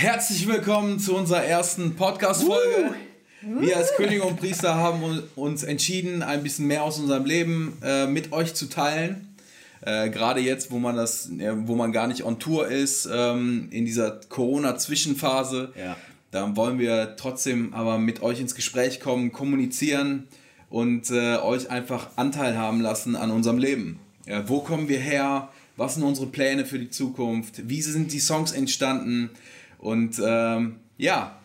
[0.00, 2.94] Herzlich willkommen zu unserer ersten Podcast-Folge.
[3.42, 3.60] Uh.
[3.60, 8.06] Wir als Könige und Priester haben uns entschieden, ein bisschen mehr aus unserem Leben äh,
[8.06, 9.36] mit euch zu teilen.
[9.80, 13.66] Äh, Gerade jetzt, wo man das, äh, wo man gar nicht on Tour ist, ähm,
[13.72, 15.96] in dieser Corona-Zwischenphase, ja.
[16.30, 20.28] da wollen wir trotzdem aber mit euch ins Gespräch kommen, kommunizieren
[20.70, 23.98] und äh, euch einfach Anteil haben lassen an unserem Leben.
[24.46, 25.48] wo kommen wir her?
[25.76, 27.68] Was sind unsere Pläne für die Zukunft?
[27.68, 29.30] Wie sind die Songs entstanden?
[29.78, 31.38] Und ähm, ja,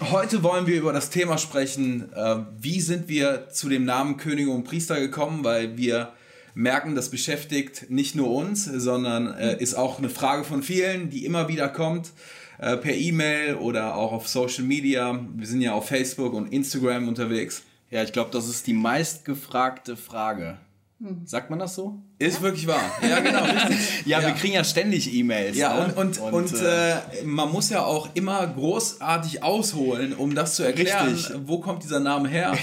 [0.00, 4.50] heute wollen wir über das Thema sprechen, äh, wie sind wir zu dem Namen Könige
[4.50, 6.12] und Priester gekommen, weil wir
[6.54, 11.24] merken, das beschäftigt nicht nur uns, sondern äh, ist auch eine Frage von vielen, die
[11.24, 12.12] immer wieder kommt
[12.58, 15.18] äh, per E-Mail oder auch auf Social Media.
[15.34, 17.62] Wir sind ja auf Facebook und Instagram unterwegs.
[17.90, 20.58] Ja, ich glaube, das ist die meistgefragte Frage.
[21.00, 21.22] Hm.
[21.24, 22.02] Sagt man das so?
[22.18, 22.42] Ist ja?
[22.42, 22.80] wirklich wahr.
[23.08, 23.70] Ja, genau, ja,
[24.04, 25.56] ja, wir kriegen ja ständig E-Mails.
[25.56, 25.94] Ja, ne?
[25.94, 30.56] und, und, und, und äh, äh, man muss ja auch immer großartig ausholen, um das
[30.56, 31.36] zu erklären, richtig.
[31.44, 32.56] wo kommt dieser Name her.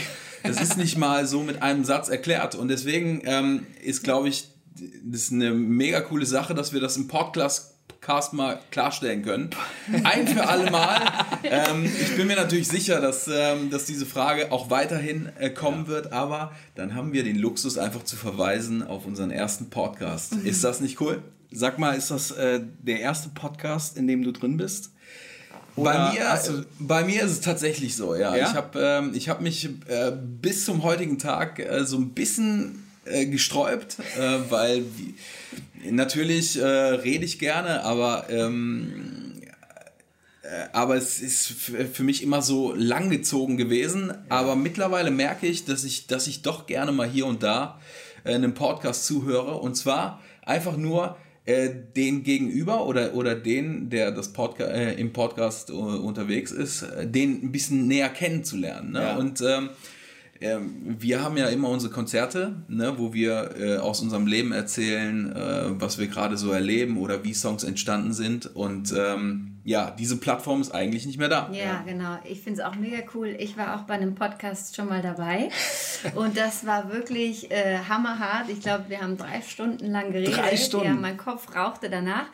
[0.44, 2.56] Das ist nicht mal so mit einem Satz erklärt.
[2.56, 4.50] Und deswegen ähm, ist, glaube ich,
[5.04, 9.50] das ist eine mega coole Sache, dass wir das im Podcast Cast mal klarstellen können.
[10.04, 11.02] Ein für alle Mal.
[11.44, 15.86] ähm, ich bin mir natürlich sicher, dass, ähm, dass diese Frage auch weiterhin äh, kommen
[15.86, 15.88] ja.
[15.88, 20.36] wird, aber dann haben wir den Luxus, einfach zu verweisen auf unseren ersten Podcast.
[20.36, 20.46] Mhm.
[20.46, 21.24] Ist das nicht cool?
[21.52, 24.92] Sag mal, ist das äh, der erste Podcast, in dem du drin bist?
[25.76, 26.40] bei mir,
[26.80, 28.36] bei mir ist es tatsächlich so, ja.
[28.36, 28.50] ja?
[28.50, 33.26] Ich habe ähm, hab mich äh, bis zum heutigen Tag äh, so ein bisschen äh,
[33.26, 34.86] gesträubt, äh, weil
[35.92, 39.42] natürlich äh, rede ich gerne, aber ähm,
[40.46, 44.10] äh, aber es ist für mich immer so langgezogen gewesen.
[44.10, 44.16] Ja.
[44.30, 47.80] Aber mittlerweile merke ich, dass ich, dass ich doch gerne mal hier und da
[48.24, 49.56] äh, einem Podcast zuhöre.
[49.56, 55.14] Und zwar einfach nur äh, den Gegenüber oder, oder den, der das Podca äh, im
[55.14, 58.92] Podcast äh, unterwegs ist, den ein bisschen näher kennenzulernen.
[58.92, 59.02] Ne?
[59.02, 59.16] Ja.
[59.18, 59.70] Und ähm,
[60.40, 65.80] wir haben ja immer unsere Konzerte, ne, wo wir äh, aus unserem Leben erzählen, äh,
[65.80, 68.54] was wir gerade so erleben oder wie Songs entstanden sind.
[68.54, 71.50] Und ähm, ja, diese Plattform ist eigentlich nicht mehr da.
[71.52, 71.84] Ja, ja.
[71.86, 72.18] genau.
[72.26, 73.36] Ich finde es auch mega cool.
[73.40, 75.50] Ich war auch bei einem Podcast schon mal dabei
[76.16, 78.50] und das war wirklich äh, hammerhart.
[78.50, 80.36] Ich glaube, wir haben drei Stunden lang geredet.
[80.36, 80.88] Drei Stunden.
[80.88, 82.26] Ja, mein Kopf rauchte danach.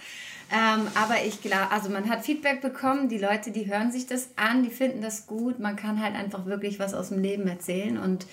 [0.51, 4.31] Ähm, aber ich glaube, also man hat Feedback bekommen, die Leute, die hören sich das
[4.35, 5.59] an, die finden das gut.
[5.59, 8.25] Man kann halt einfach wirklich was aus dem Leben erzählen und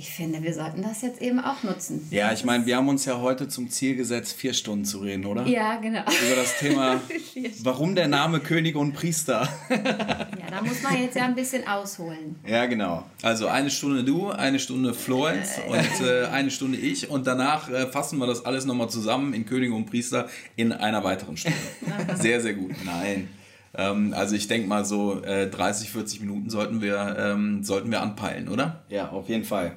[0.00, 2.06] ich finde, wir sollten das jetzt eben auch nutzen.
[2.12, 5.26] Ja, ich meine, wir haben uns ja heute zum Ziel gesetzt, vier Stunden zu reden,
[5.26, 5.44] oder?
[5.44, 6.02] Ja, genau.
[6.02, 7.00] Über das Thema,
[7.64, 9.48] warum der Name König und Priester.
[9.68, 12.36] ja, da muss man jetzt ja ein bisschen ausholen.
[12.46, 13.06] Ja, genau.
[13.22, 17.68] Also eine Stunde du, eine Stunde Florenz äh, und äh, eine Stunde ich und danach
[17.68, 21.58] äh, fassen wir das alles nochmal zusammen in König und Priester in einer weiteren Stunde.
[22.14, 22.70] sehr, sehr gut.
[22.84, 23.30] Nein.
[23.74, 28.00] Ähm, also ich denke mal so 30, äh, 40 Minuten sollten wir, ähm, sollten wir
[28.00, 28.84] anpeilen, oder?
[28.90, 29.76] Ja, auf jeden Fall.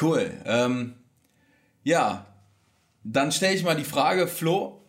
[0.00, 0.30] Cool.
[0.44, 0.94] Ähm,
[1.82, 2.26] ja,
[3.04, 4.80] dann stelle ich mal die Frage, Flo,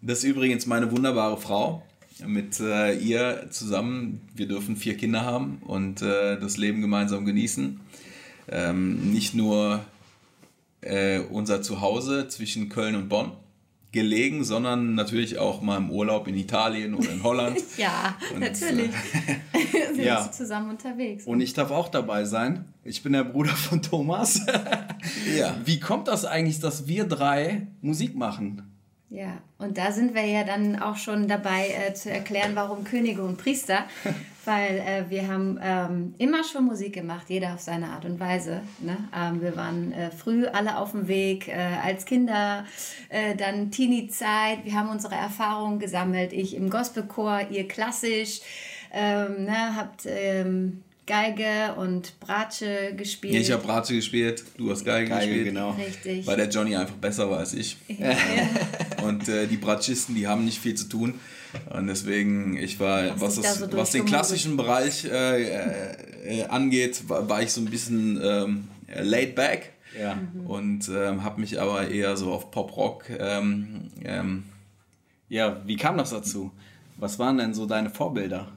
[0.00, 1.82] das ist übrigens meine wunderbare Frau.
[2.26, 7.80] Mit äh, ihr zusammen, wir dürfen vier Kinder haben und äh, das Leben gemeinsam genießen.
[8.48, 9.84] Ähm, nicht nur
[10.80, 13.32] äh, unser Zuhause zwischen Köln und Bonn,
[13.90, 17.58] gelegen, sondern natürlich auch mal im Urlaub in Italien oder in Holland.
[17.76, 18.90] ja, und, natürlich.
[19.52, 20.30] Äh, sind ja.
[20.30, 21.24] zusammen unterwegs.
[21.24, 22.66] Und ich darf auch dabei sein.
[22.84, 24.40] Ich bin der Bruder von Thomas.
[25.36, 25.56] ja.
[25.64, 28.62] Wie kommt das eigentlich, dass wir drei Musik machen?
[29.10, 33.22] Ja, und da sind wir ja dann auch schon dabei äh, zu erklären, warum Könige
[33.22, 33.84] und Priester.
[34.48, 38.62] Weil äh, wir haben ähm, immer schon Musik gemacht, jeder auf seine Art und Weise.
[38.80, 38.96] Ne?
[39.14, 41.52] Ähm, wir waren äh, früh alle auf dem Weg, äh,
[41.84, 42.64] als Kinder,
[43.10, 44.64] äh, dann Teenie-Zeit.
[44.64, 46.32] Wir haben unsere Erfahrungen gesammelt.
[46.32, 48.40] Ich im Gospelchor, ihr klassisch.
[48.90, 53.34] Ähm, ne, habt ähm, Geige und Bratsche gespielt.
[53.34, 55.48] ich habe Bratsche gespielt, du hast Geige, Geige gespielt.
[55.48, 55.72] genau.
[55.72, 56.26] Richtig.
[56.26, 57.76] Weil der Johnny einfach besser war als ich.
[57.88, 58.16] Ja.
[59.06, 61.20] und äh, die Bratschisten, die haben nicht viel zu tun.
[61.70, 67.28] Und deswegen, ich war, was, das, so was den klassischen Bereich äh, äh, angeht, war,
[67.28, 69.72] war, ich so ein bisschen ähm, laid back.
[69.98, 70.16] Ja.
[70.16, 70.46] Mhm.
[70.46, 73.04] Und ähm, habe mich aber eher so auf Pop-Rock.
[73.18, 74.44] Ähm, ähm,
[75.28, 76.50] ja, wie kam das dazu?
[76.96, 78.48] Was waren denn so deine Vorbilder?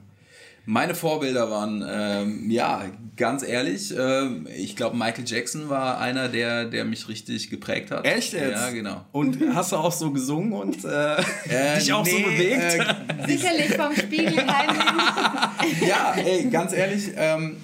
[0.66, 2.86] Meine Vorbilder waren, ähm, ja,
[3.18, 8.06] ganz ehrlich, ähm, ich glaube, Michael Jackson war einer, der, der mich richtig geprägt hat.
[8.06, 8.52] Echt jetzt?
[8.52, 9.06] Ja, genau.
[9.12, 11.16] Und hast du auch so gesungen und äh,
[11.50, 12.62] äh, dich auch nee, so bewegt?
[12.62, 15.82] Äh, Sicherlich vom Spiegel heimlich.
[15.88, 17.58] ja, ey, ganz ehrlich, ähm,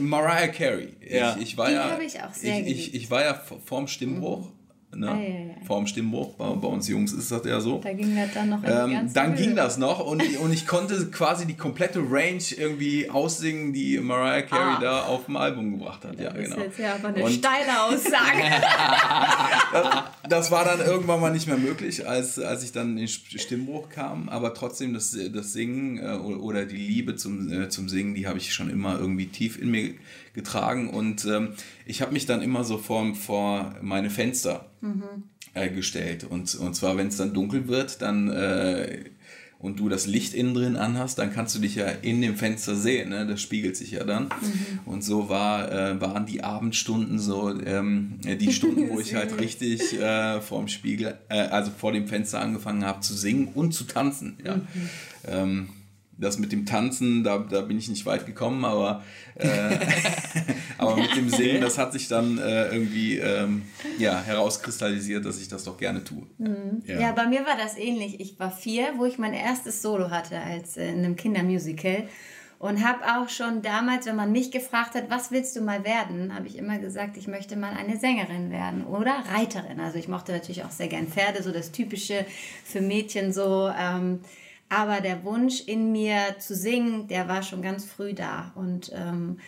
[0.00, 0.88] Mariah Carey.
[1.08, 1.36] Ja.
[1.36, 4.48] Ich, ich war Die ja, ich, auch sehr ich, ich, ich war ja vorm Stimmbruch.
[4.92, 5.08] Ne?
[5.08, 5.54] Ah, ja, ja.
[5.64, 6.34] Vor dem Stimmbruch.
[6.34, 7.78] Bei, bei, uns Jungs ist das ja so.
[7.78, 8.60] Da ging das dann noch.
[8.64, 13.72] Ähm, dann ging das noch und, und ich konnte quasi die komplette Range irgendwie aussingen,
[13.72, 14.80] die Mariah Carey ah.
[14.80, 16.18] da auf dem Album gebracht hat.
[16.18, 16.56] Ja, das genau.
[16.56, 18.42] ist jetzt ja aber eine und steile Aussage.
[19.72, 23.08] das, das, war dann irgendwann mal nicht mehr möglich, als, als ich dann in den
[23.08, 24.28] Stimmbruch kam.
[24.28, 28.38] Aber trotzdem das, das Singen äh, oder die Liebe zum, äh, zum Singen, die habe
[28.38, 29.94] ich schon immer irgendwie tief in mir
[30.32, 30.90] getragen.
[30.90, 31.54] Und ähm,
[31.86, 35.24] ich habe mich dann immer so vor, vor meine Fenster mhm.
[35.54, 36.24] äh, gestellt.
[36.24, 39.04] Und, und zwar, wenn es dann dunkel wird, dann äh,
[39.60, 42.74] und du das Licht innen drin anhast, dann kannst du dich ja in dem Fenster
[42.74, 43.10] sehen.
[43.10, 43.26] Ne?
[43.26, 44.24] Das spiegelt sich ja dann.
[44.24, 44.80] Mhm.
[44.86, 50.00] Und so war, äh, waren die Abendstunden so ähm, die Stunden, wo ich halt richtig
[50.00, 53.84] äh, vor dem Spiegel, äh, also vor dem Fenster angefangen habe zu singen und zu
[53.84, 54.38] tanzen.
[54.42, 54.56] Ja.
[54.56, 54.64] Mhm.
[55.28, 55.68] Ähm,
[56.16, 59.02] das mit dem Tanzen, da, da bin ich nicht weit gekommen, aber,
[59.42, 59.78] äh,
[60.78, 63.62] aber mit dem Singen, das hat sich dann äh, irgendwie ähm,
[63.98, 66.26] ja, herauskristallisiert, dass ich das doch gerne tue.
[66.38, 66.82] Mhm.
[66.86, 67.00] Ja.
[67.00, 67.12] ja.
[67.12, 68.20] bei mir war das ähnlich.
[68.20, 72.08] Ich war vier, wo ich mein erstes Solo hatte als äh, in einem Kindermusical.
[72.58, 76.34] Und habe auch schon damals, wenn man mich gefragt hat, was willst du mal werden,
[76.34, 79.80] habe ich immer gesagt, ich möchte mal eine Sängerin werden oder Reiterin.
[79.80, 82.26] Also ich mochte natürlich auch sehr gern Pferde, so das Typische
[82.62, 83.72] für Mädchen so.
[83.74, 84.20] Ähm,
[84.70, 88.52] aber der Wunsch in mir zu singen, der war schon ganz früh da.
[88.54, 89.38] Und ähm,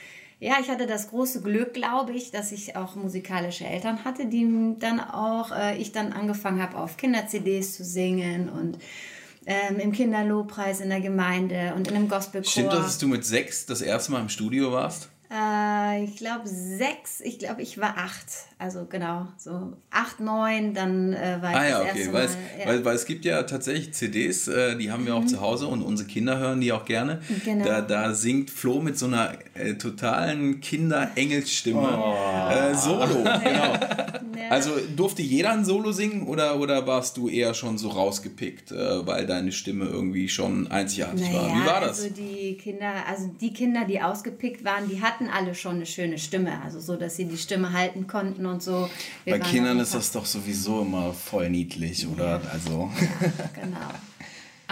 [0.41, 4.75] ja, ich hatte das große Glück, glaube ich, dass ich auch musikalische Eltern hatte, die
[4.81, 8.79] dann auch, äh, ich dann angefangen habe, auf Kinder-CDs zu singen und
[9.47, 12.51] ähm, im Kinderlobpreis in der Gemeinde und in einem Gospelchor.
[12.51, 15.12] Stimmt das, dass du mit sechs das erste Mal im Studio warst?
[15.33, 18.27] Äh, ich glaube sechs, ich glaube ich war acht.
[18.59, 21.99] Also genau, so acht, neun, dann äh, war ich ah, ja, das okay.
[21.99, 22.37] erste weil, Mal.
[22.61, 22.67] Ja.
[22.67, 25.23] Weil, weil es gibt ja tatsächlich CDs, äh, die haben wir mhm.
[25.23, 27.23] auch zu Hause und unsere Kinder hören die auch gerne.
[27.45, 27.65] Genau.
[27.65, 32.51] Da, da singt Flo mit so einer äh, totalen Kinderengelsstimme oh.
[32.53, 33.25] Äh, Solo.
[33.43, 33.77] genau.
[34.51, 39.07] Also durfte jeder ein Solo singen oder, oder warst du eher schon so rausgepickt, äh,
[39.07, 41.55] weil deine Stimme irgendwie schon einzigartig naja, war?
[41.55, 42.03] Wie war das?
[42.03, 46.19] Also die Kinder, also die Kinder, die ausgepickt waren, die hatten alle schon eine schöne
[46.19, 48.89] Stimme, also so, dass sie die Stimme halten konnten und so.
[49.25, 52.41] Wir Bei Kindern ist das doch sowieso immer voll niedlich, oder?
[52.43, 52.51] Ja.
[52.53, 52.91] Also.
[53.01, 53.79] Ja, genau.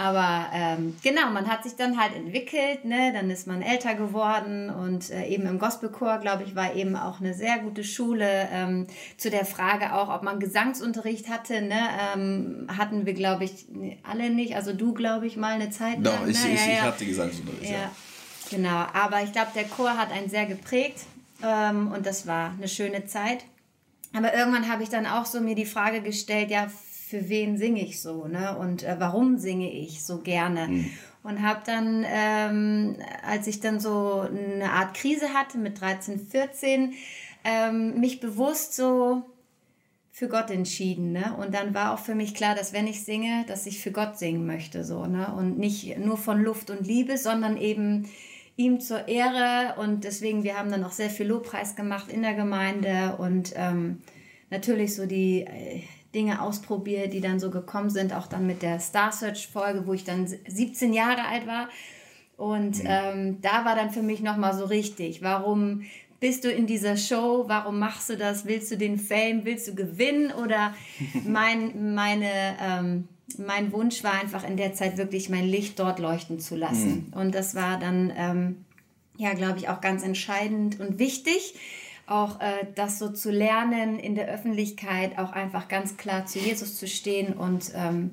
[0.01, 3.13] Aber ähm, genau, man hat sich dann halt entwickelt, ne?
[3.13, 7.19] dann ist man älter geworden und äh, eben im Gospelchor, glaube ich, war eben auch
[7.19, 8.49] eine sehr gute Schule.
[8.51, 8.87] Ähm,
[9.17, 11.79] zu der Frage auch, ob man Gesangsunterricht hatte, ne?
[12.15, 13.67] Ähm, hatten wir, glaube ich,
[14.01, 14.55] alle nicht.
[14.55, 16.03] Also du, glaube ich, mal eine Zeit lang.
[16.03, 16.53] Doch, ich, ne?
[16.53, 17.71] ich, ja, ich hatte Gesangsunterricht, ja.
[17.71, 17.91] ja.
[18.49, 21.01] Genau, aber ich glaube, der Chor hat einen sehr geprägt
[21.43, 23.45] ähm, und das war eine schöne Zeit.
[24.13, 26.71] Aber irgendwann habe ich dann auch so mir die Frage gestellt, ja,
[27.11, 28.57] für wen singe ich so, ne?
[28.57, 30.69] Und äh, warum singe ich so gerne?
[30.69, 30.89] Mhm.
[31.23, 36.93] Und habe dann, ähm, als ich dann so eine Art Krise hatte mit 13, 14,
[37.43, 39.23] ähm, mich bewusst so
[40.09, 41.35] für Gott entschieden, ne?
[41.37, 44.17] Und dann war auch für mich klar, dass wenn ich singe, dass ich für Gott
[44.17, 45.33] singen möchte, so, ne?
[45.35, 48.09] Und nicht nur von Luft und Liebe, sondern eben
[48.55, 49.75] ihm zur Ehre.
[49.81, 54.01] Und deswegen, wir haben dann auch sehr viel Lobpreis gemacht in der Gemeinde und ähm,
[54.49, 55.81] natürlich so die äh,
[56.13, 59.93] Dinge ausprobiert, die dann so gekommen sind, auch dann mit der Star Search Folge, wo
[59.93, 61.69] ich dann 17 Jahre alt war.
[62.37, 62.87] Und mhm.
[62.89, 65.83] ähm, da war dann für mich nochmal so richtig, warum
[66.19, 67.45] bist du in dieser Show?
[67.47, 68.45] Warum machst du das?
[68.45, 69.43] Willst du den Fame?
[69.43, 70.31] Willst du gewinnen?
[70.31, 70.73] Oder
[71.25, 72.29] mein, meine,
[72.61, 77.11] ähm, mein Wunsch war einfach in der Zeit wirklich mein Licht dort leuchten zu lassen.
[77.11, 77.19] Mhm.
[77.19, 78.65] Und das war dann, ähm,
[79.17, 81.55] ja, glaube ich, auch ganz entscheidend und wichtig
[82.11, 86.77] auch äh, das so zu lernen, in der Öffentlichkeit auch einfach ganz klar zu Jesus
[86.77, 88.11] zu stehen und ähm,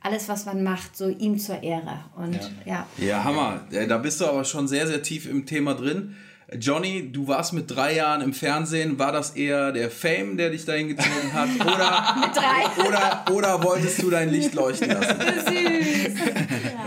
[0.00, 2.04] alles, was man macht, so ihm zur Ehre.
[2.16, 2.86] Und ja.
[2.96, 3.64] Ja, ja Hammer.
[3.88, 6.14] Da bist du aber schon sehr, sehr tief im Thema drin.
[6.60, 9.00] Johnny, du warst mit drei Jahren im Fernsehen.
[9.00, 11.48] War das eher der Fame, der dich dahin gezogen hat?
[11.60, 12.86] Oder, mit drei.
[12.86, 15.16] Oder, oder wolltest du dein Licht leuchten lassen?
[15.46, 16.14] Süß.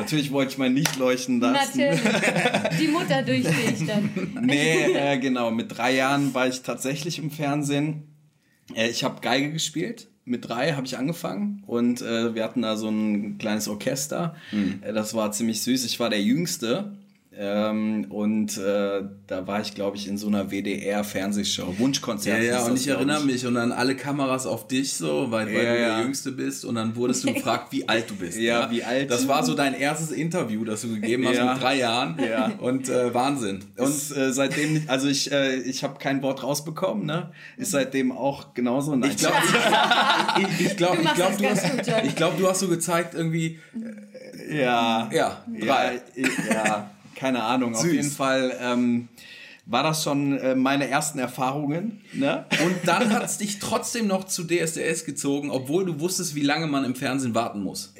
[0.10, 1.80] Natürlich wollte ich mein Licht leuchten lassen.
[1.80, 2.01] Natürlich.
[2.80, 4.10] Die Mutter durch dich dann.
[4.42, 5.51] Nee, äh, genau.
[5.51, 8.08] Mit drei Jahren war ich tatsächlich im Fernsehen.
[8.74, 10.08] Äh, ich habe Geige gespielt.
[10.25, 14.36] Mit drei habe ich angefangen und äh, wir hatten da so ein kleines Orchester.
[14.51, 14.82] Mhm.
[14.94, 15.86] das war ziemlich süß.
[15.86, 16.98] Ich war der Jüngste
[17.41, 22.43] ähm, und äh, da war ich, glaube ich, in so einer WDR-Fernsehshow, Wunschkonzert.
[22.43, 23.25] Ja, ja, und ich erinnere ich.
[23.25, 26.65] mich und dann alle Kameras auf dich so, weil, weil ja, du der Jüngste bist
[26.65, 28.38] und dann wurdest du gefragt, wie alt du bist.
[28.38, 29.10] Ja, ja, wie alt.
[29.10, 31.53] Das war so dein erstes Interview, das du gegeben hast ja.
[31.53, 32.19] mit drei Jahren.
[32.22, 32.51] Ja.
[32.60, 33.63] Und äh, Wahnsinn.
[33.77, 37.31] Und Ist, äh, seitdem, also ich, äh, ich habe kein Wort rausbekommen, ne?
[37.55, 38.98] Ist seitdem auch genauso.
[38.98, 39.38] Nein, ich glaube,
[40.60, 41.65] ich, ich glaube, ich glaube, du, hast,
[42.03, 43.60] ich glaub, du hast so gezeigt irgendwie.
[44.51, 45.10] ja.
[45.10, 46.01] Ja, drei.
[46.51, 46.89] ja.
[47.20, 47.76] Keine Ahnung.
[47.76, 47.84] Süß.
[47.84, 49.10] Auf jeden Fall ähm,
[49.66, 52.02] war das schon äh, meine ersten Erfahrungen.
[52.14, 52.46] Ne?
[52.64, 56.68] Und dann hat es dich trotzdem noch zu DSDS gezogen, obwohl du wusstest, wie lange
[56.68, 57.94] man im Fernsehen warten muss.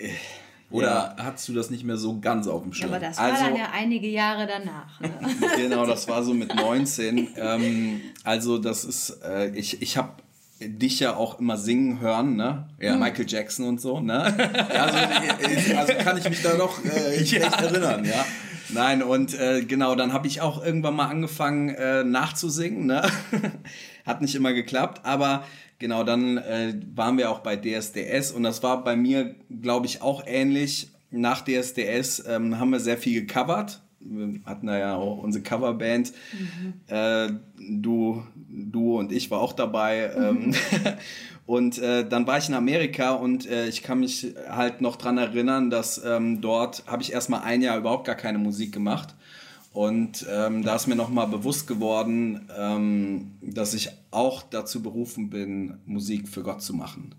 [0.72, 1.24] Oder ja.
[1.24, 2.92] hattest du das nicht mehr so ganz auf dem Schirm?
[2.92, 5.00] Ja, aber das war also, dann ja einige Jahre danach.
[5.00, 5.12] Ne?
[5.58, 7.30] genau, das war so mit 19.
[7.36, 10.14] ähm, also das ist, äh, ich, ich habe
[10.60, 12.68] dich ja auch immer singen hören, ne?
[12.80, 12.98] Ja.
[12.98, 14.22] Michael Jackson und so, ne?
[14.70, 17.48] Also, also kann ich mich da noch äh, ja.
[17.48, 18.26] erinnern, ja.
[18.72, 22.86] Nein, und äh, genau, dann habe ich auch irgendwann mal angefangen äh, nachzusingen.
[22.86, 23.02] Ne?
[24.06, 25.44] Hat nicht immer geklappt, aber
[25.80, 30.02] genau, dann äh, waren wir auch bei DSDS und das war bei mir, glaube ich,
[30.02, 30.92] auch ähnlich.
[31.12, 33.82] Nach DSDS ähm, haben wir sehr viel gecovert.
[34.02, 36.14] Wir hatten da ja auch unsere Coverband.
[36.34, 36.74] Mhm.
[36.88, 40.12] Äh, du, du und ich war auch dabei.
[40.18, 40.54] Mhm.
[40.54, 40.56] Ähm,
[41.50, 45.18] Und äh, dann war ich in Amerika und äh, ich kann mich halt noch dran
[45.18, 49.16] erinnern, dass ähm, dort habe ich erstmal ein Jahr überhaupt gar keine Musik gemacht.
[49.74, 55.80] Und ähm, da ist mir nochmal bewusst geworden, ähm, dass ich auch dazu berufen bin,
[55.88, 57.16] Musik für Gott zu machen.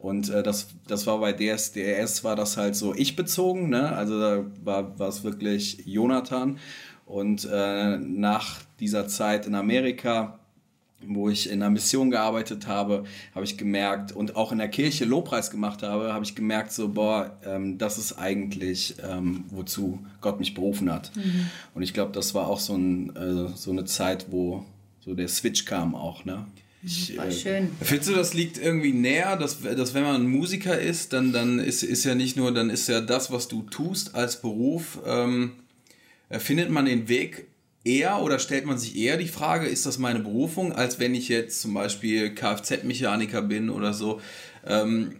[0.00, 3.92] Und äh, das, das war bei DSDS, war das halt so ich bezogen, ne?
[3.92, 6.58] also da war, war es wirklich Jonathan.
[7.06, 10.40] Und äh, nach dieser Zeit in Amerika
[11.06, 13.04] wo ich in einer Mission gearbeitet habe,
[13.34, 16.88] habe ich gemerkt und auch in der Kirche Lobpreis gemacht habe, habe ich gemerkt, so,
[16.88, 21.10] boah, ähm, das ist eigentlich, ähm, wozu Gott mich berufen hat.
[21.16, 21.46] Mhm.
[21.74, 24.64] Und ich glaube, das war auch so, ein, äh, so eine Zeit, wo
[25.00, 26.46] so der Switch kam auch, ne?
[26.82, 27.68] Ich, War äh.
[27.82, 31.82] Findest du, das liegt irgendwie näher, dass, dass wenn man Musiker ist, dann, dann ist,
[31.82, 35.52] ist ja nicht nur, dann ist ja das, was du tust als Beruf, ähm,
[36.30, 37.46] findet man den Weg
[37.84, 41.28] eher oder stellt man sich eher die Frage, ist das meine Berufung, als wenn ich
[41.28, 44.20] jetzt zum Beispiel Kfz-Mechaniker bin oder so?
[44.66, 45.16] Ähm,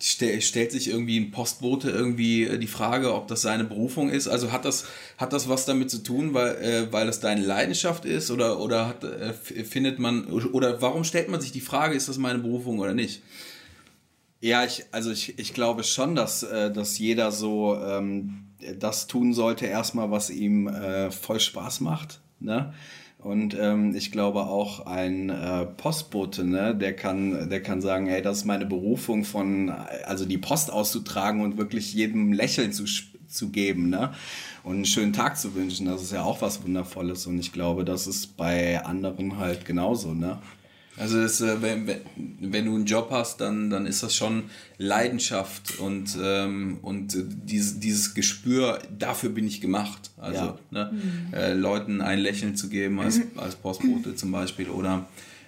[0.00, 4.28] stellt sich irgendwie ein Postbote irgendwie die Frage, ob das seine Berufung ist?
[4.28, 4.86] Also hat das,
[5.18, 8.88] hat das was damit zu tun, weil, äh, weil es deine Leidenschaft ist oder, oder
[8.88, 12.78] hat, äh, findet man, oder warum stellt man sich die Frage, ist das meine Berufung
[12.78, 13.22] oder nicht?
[14.40, 18.46] Ja, ich, also ich, ich glaube schon, dass, äh, dass jeder so ähm,
[18.78, 22.20] das tun sollte, erstmal, was ihm äh, voll Spaß macht.
[22.40, 22.72] Ne?
[23.22, 28.22] Und ähm, ich glaube auch ein äh, Postbote, ne, der kann, der kann sagen, hey,
[28.22, 29.68] das ist meine Berufung von,
[30.06, 32.84] also die Post auszutragen und wirklich jedem Lächeln zu,
[33.28, 34.12] zu geben, ne?
[34.62, 37.26] Und einen schönen Tag zu wünschen, das ist ja auch was Wundervolles.
[37.26, 40.38] Und ich glaube, das ist bei anderen halt genauso, ne?
[41.00, 41.88] Also das, äh, wenn,
[42.40, 44.44] wenn, du einen Job hast, dann, dann ist das schon
[44.76, 50.10] Leidenschaft und, ähm, und dieses, dieses Gespür, dafür bin ich gemacht.
[50.18, 50.58] Also ja.
[50.70, 51.34] ne, mhm.
[51.34, 55.06] äh, Leuten ein Lächeln zu geben als, als Postbote zum Beispiel oder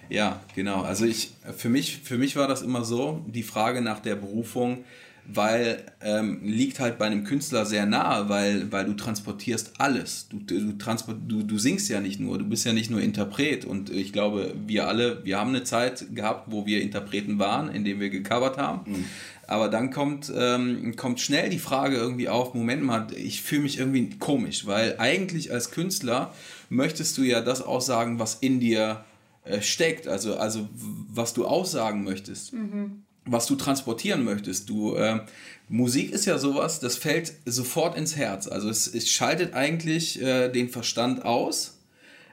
[0.09, 0.81] ja, genau.
[0.81, 4.83] Also ich, für mich, für mich war das immer so, die Frage nach der Berufung,
[5.25, 10.27] weil ähm, liegt halt bei einem Künstler sehr nahe, weil, weil du transportierst alles.
[10.27, 13.63] Du, du, transport, du, du singst ja nicht nur, du bist ja nicht nur Interpret.
[13.63, 18.01] Und ich glaube, wir alle, wir haben eine Zeit gehabt, wo wir Interpreten waren, indem
[18.01, 18.91] wir gecovert haben.
[18.91, 19.05] Mhm.
[19.47, 23.79] Aber dann kommt, ähm, kommt schnell die Frage irgendwie auf, Moment mal, ich fühle mich
[23.79, 26.33] irgendwie komisch, weil eigentlich als Künstler
[26.69, 29.05] möchtest du ja das aussagen, was in dir
[29.45, 32.53] äh, steckt, also, also was du aussagen möchtest.
[32.53, 34.69] Mhm was du transportieren möchtest.
[34.69, 35.21] Du, äh,
[35.69, 38.47] Musik ist ja sowas, das fällt sofort ins Herz.
[38.47, 41.79] Also es, es schaltet eigentlich äh, den Verstand aus.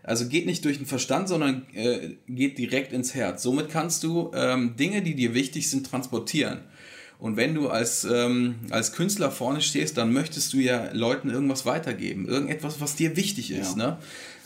[0.03, 3.43] Also geht nicht durch den Verstand, sondern äh, geht direkt ins Herz.
[3.43, 6.61] Somit kannst du ähm, Dinge, die dir wichtig sind, transportieren.
[7.19, 11.67] Und wenn du als, ähm, als Künstler vorne stehst, dann möchtest du ja Leuten irgendwas
[11.67, 12.27] weitergeben.
[12.27, 13.77] Irgendetwas, was dir wichtig ist.
[13.77, 13.91] Ja.
[13.91, 13.99] Ne?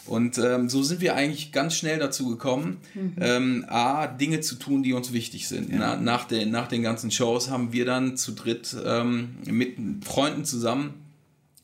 [0.06, 3.14] Und ähm, so sind wir eigentlich ganz schnell dazu gekommen, mhm.
[3.20, 5.70] ähm, A, Dinge zu tun, die uns wichtig sind.
[5.70, 5.78] Ja.
[5.78, 10.44] Na, nach, den, nach den ganzen Shows haben wir dann zu dritt ähm, mit Freunden
[10.44, 10.94] zusammen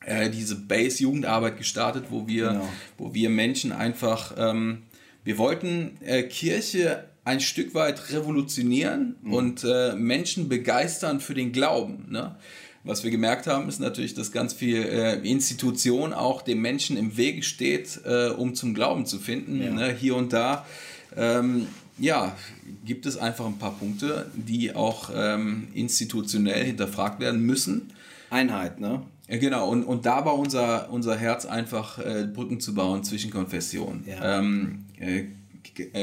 [0.05, 2.69] äh, diese Base-Jugendarbeit gestartet, wo wir, genau.
[2.97, 4.83] wo wir Menschen einfach, ähm,
[5.23, 9.33] wir wollten äh, Kirche ein Stück weit revolutionieren mhm.
[9.33, 12.07] und äh, Menschen begeistern für den Glauben.
[12.09, 12.35] Ne?
[12.83, 17.15] Was wir gemerkt haben, ist natürlich, dass ganz viel äh, Institution auch dem Menschen im
[17.15, 19.61] Wege steht, äh, um zum Glauben zu finden.
[19.61, 19.71] Ja.
[19.71, 19.93] Ne?
[19.93, 20.65] Hier und da,
[21.15, 21.67] ähm,
[21.99, 22.35] ja,
[22.83, 27.91] gibt es einfach ein paar Punkte, die auch ähm, institutionell hinterfragt werden müssen.
[28.31, 29.03] Einheit, ne?
[29.27, 34.03] Genau, und, und da war unser, unser Herz einfach, äh, Brücken zu bauen zwischen Konfessionen.
[34.05, 34.39] Ja.
[34.39, 35.25] Ähm, äh, äh,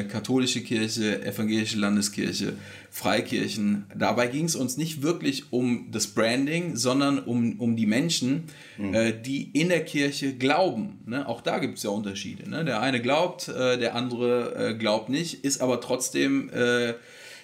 [0.09, 2.55] katholische Kirche, evangelische Landeskirche,
[2.91, 3.87] Freikirchen.
[3.95, 8.45] Dabei ging es uns nicht wirklich um das Branding, sondern um, um die Menschen,
[8.77, 8.95] mhm.
[8.95, 11.01] äh, die in der Kirche glauben.
[11.07, 11.29] Ne?
[11.29, 12.49] Auch da gibt es ja Unterschiede.
[12.49, 12.65] Ne?
[12.65, 16.95] Der eine glaubt, äh, der andere äh, glaubt nicht, ist aber trotzdem äh,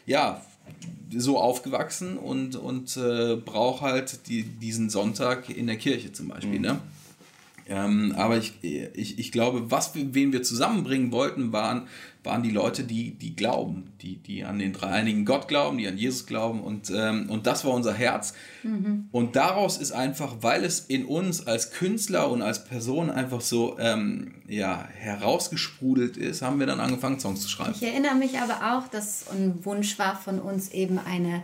[0.06, 0.44] ja,
[1.16, 2.98] so aufgewachsen und, und
[3.44, 6.58] braucht halt die, diesen Sonntag in der Kirche zum Beispiel.
[6.58, 6.62] Mhm.
[6.62, 6.80] Ne?
[7.66, 11.88] Ähm, aber ich, ich, ich glaube, was wir, wen wir zusammenbringen wollten, waren,
[12.22, 15.96] waren die Leute, die, die glauben, die, die an den dreieinigen Gott glauben, die an
[15.96, 16.62] Jesus glauben.
[16.62, 18.34] Und, ähm, und das war unser Herz.
[18.62, 19.08] Mhm.
[19.12, 23.78] Und daraus ist einfach, weil es in uns als Künstler und als Person einfach so
[23.78, 27.74] ähm, ja, herausgesprudelt ist, haben wir dann angefangen, Songs zu schreiben.
[27.74, 31.42] Ich erinnere mich aber auch, dass ein Wunsch war von uns eben eine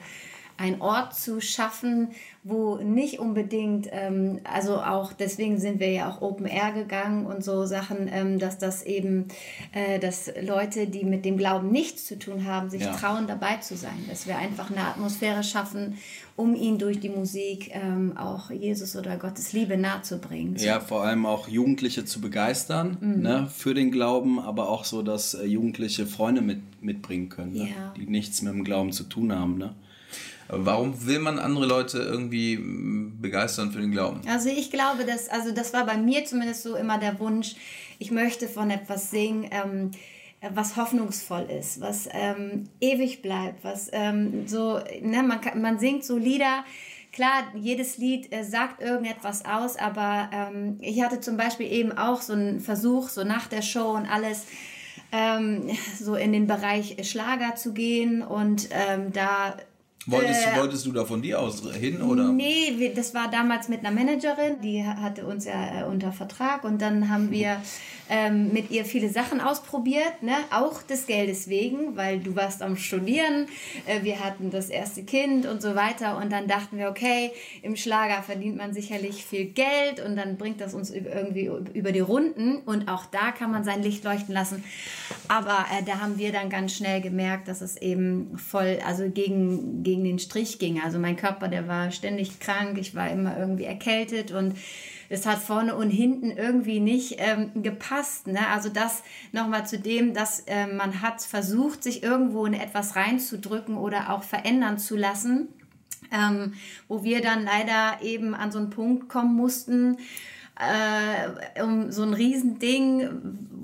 [0.60, 2.10] einen Ort zu schaffen,
[2.42, 7.44] wo nicht unbedingt, ähm, also auch deswegen sind wir ja auch Open Air gegangen und
[7.44, 9.26] so Sachen, ähm, dass das eben,
[9.72, 12.92] äh, dass Leute, die mit dem Glauben nichts zu tun haben, sich ja.
[12.92, 14.06] trauen, dabei zu sein.
[14.08, 15.98] Dass wir einfach eine Atmosphäre schaffen,
[16.34, 20.56] um ihn durch die Musik ähm, auch Jesus oder Gottes Liebe nahezubringen.
[20.56, 20.64] So.
[20.64, 23.20] Ja, vor allem auch Jugendliche zu begeistern mhm.
[23.20, 27.68] ne, für den Glauben, aber auch so, dass äh, Jugendliche Freunde mit, mitbringen können, ne,
[27.68, 27.94] ja.
[27.98, 29.58] die nichts mit dem Glauben zu tun haben.
[29.58, 29.74] Ne?
[30.52, 34.20] Warum will man andere Leute irgendwie begeistern für den Glauben?
[34.28, 37.54] Also ich glaube, dass, also das war bei mir zumindest so immer der Wunsch,
[37.98, 39.90] ich möchte von etwas singen, ähm,
[40.54, 46.04] was hoffnungsvoll ist, was ähm, ewig bleibt, was ähm, so, ne, man, kann, man singt
[46.04, 46.64] so Lieder,
[47.12, 52.22] klar, jedes Lied äh, sagt irgendetwas aus, aber ähm, ich hatte zum Beispiel eben auch
[52.22, 54.46] so einen Versuch, so nach der Show und alles,
[55.12, 59.56] ähm, so in den Bereich Schlager zu gehen und ähm, da
[60.06, 62.32] Wolltest, äh, wolltest du da von dir aus hin, oder?
[62.32, 66.80] Nee, das war damals mit einer Managerin, die hatte uns ja äh, unter Vertrag und
[66.80, 67.60] dann haben wir
[68.10, 70.34] ähm, mit ihr viele Sachen ausprobiert, ne?
[70.50, 73.46] auch des Geldes wegen, weil du warst am Studieren,
[73.86, 77.30] äh, wir hatten das erste Kind und so weiter und dann dachten wir, okay,
[77.62, 82.00] im Schlager verdient man sicherlich viel Geld und dann bringt das uns irgendwie über die
[82.00, 84.64] Runden und auch da kann man sein Licht leuchten lassen.
[85.28, 89.84] Aber äh, da haben wir dann ganz schnell gemerkt, dass es eben voll, also gegen,
[89.84, 90.80] gegen den Strich ging.
[90.82, 94.56] Also mein Körper, der war ständig krank, ich war immer irgendwie erkältet und
[95.10, 98.28] es hat vorne und hinten irgendwie nicht ähm, gepasst.
[98.28, 98.46] Ne?
[98.48, 99.02] Also das
[99.32, 104.22] nochmal zu dem, dass äh, man hat versucht, sich irgendwo in etwas reinzudrücken oder auch
[104.22, 105.48] verändern zu lassen,
[106.12, 106.54] ähm,
[106.86, 109.98] wo wir dann leider eben an so einen Punkt kommen mussten,
[110.56, 113.08] äh, um so ein Riesending,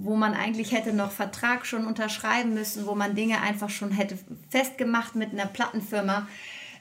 [0.00, 4.18] wo man eigentlich hätte noch Vertrag schon unterschreiben müssen, wo man Dinge einfach schon hätte
[4.50, 6.26] festgemacht mit einer Plattenfirma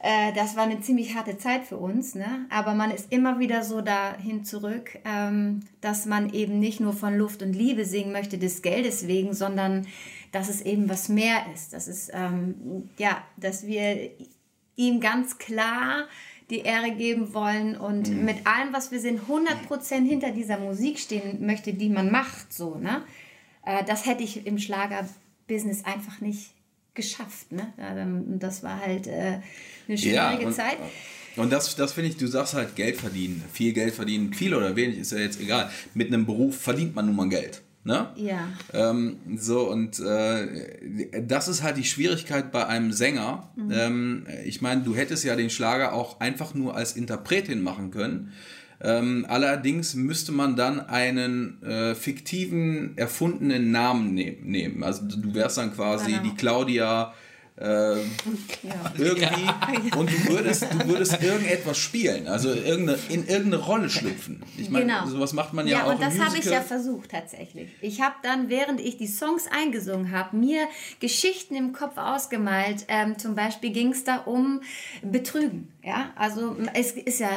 [0.05, 2.45] äh, das war eine ziemlich harte Zeit für uns, ne?
[2.51, 7.17] aber man ist immer wieder so dahin zurück, ähm, dass man eben nicht nur von
[7.17, 9.87] Luft und Liebe singen möchte des Geldes wegen, sondern
[10.31, 11.73] dass es eben was mehr ist.
[11.73, 14.11] Das ist, ähm, ja, dass wir
[14.75, 16.05] ihm ganz klar
[16.51, 18.25] die Ehre geben wollen und mhm.
[18.25, 22.53] mit allem, was wir sind, 100% hinter dieser Musik stehen möchte, die man macht.
[22.53, 23.01] So, ne?
[23.65, 26.54] Äh, das hätte ich im Schlagerbusiness einfach nicht
[26.95, 27.51] geschafft.
[27.51, 27.73] Ne?
[28.39, 29.39] Das war halt äh,
[29.87, 30.77] eine schwierige ja, und, Zeit.
[31.35, 33.43] Und das, das finde ich, du sagst halt Geld verdienen.
[33.51, 35.69] Viel Geld verdienen, viel oder wenig, ist ja jetzt egal.
[35.93, 37.61] Mit einem Beruf verdient man nun mal Geld.
[37.83, 38.09] Ne?
[38.15, 38.47] Ja.
[38.73, 43.51] Ähm, so, und äh, das ist halt die Schwierigkeit bei einem Sänger.
[43.55, 43.71] Mhm.
[43.71, 48.33] Ähm, ich meine, du hättest ja den Schlager auch einfach nur als Interpretin machen können.
[48.85, 54.83] Ähm, allerdings müsste man dann einen äh, fiktiven, erfundenen Namen ne nehmen.
[54.83, 56.23] Also du wärst dann quasi genau.
[56.23, 57.13] die Claudia
[57.57, 58.03] äh, ja.
[58.97, 64.43] irgendwie und du würdest, du würdest irgendetwas spielen, also irgendeine, in irgendeine Rolle schlüpfen.
[64.57, 65.07] Ich meine, genau.
[65.07, 65.87] sowas macht man ja, ja auch.
[65.87, 67.69] Ja, und das habe ich ja versucht tatsächlich.
[67.81, 70.67] Ich habe dann, während ich die Songs eingesungen habe, mir
[70.99, 72.85] Geschichten im Kopf ausgemalt.
[72.87, 74.61] Ähm, zum Beispiel ging es da um
[75.01, 75.71] Betrügen.
[75.85, 77.29] Ja, also es ist ja.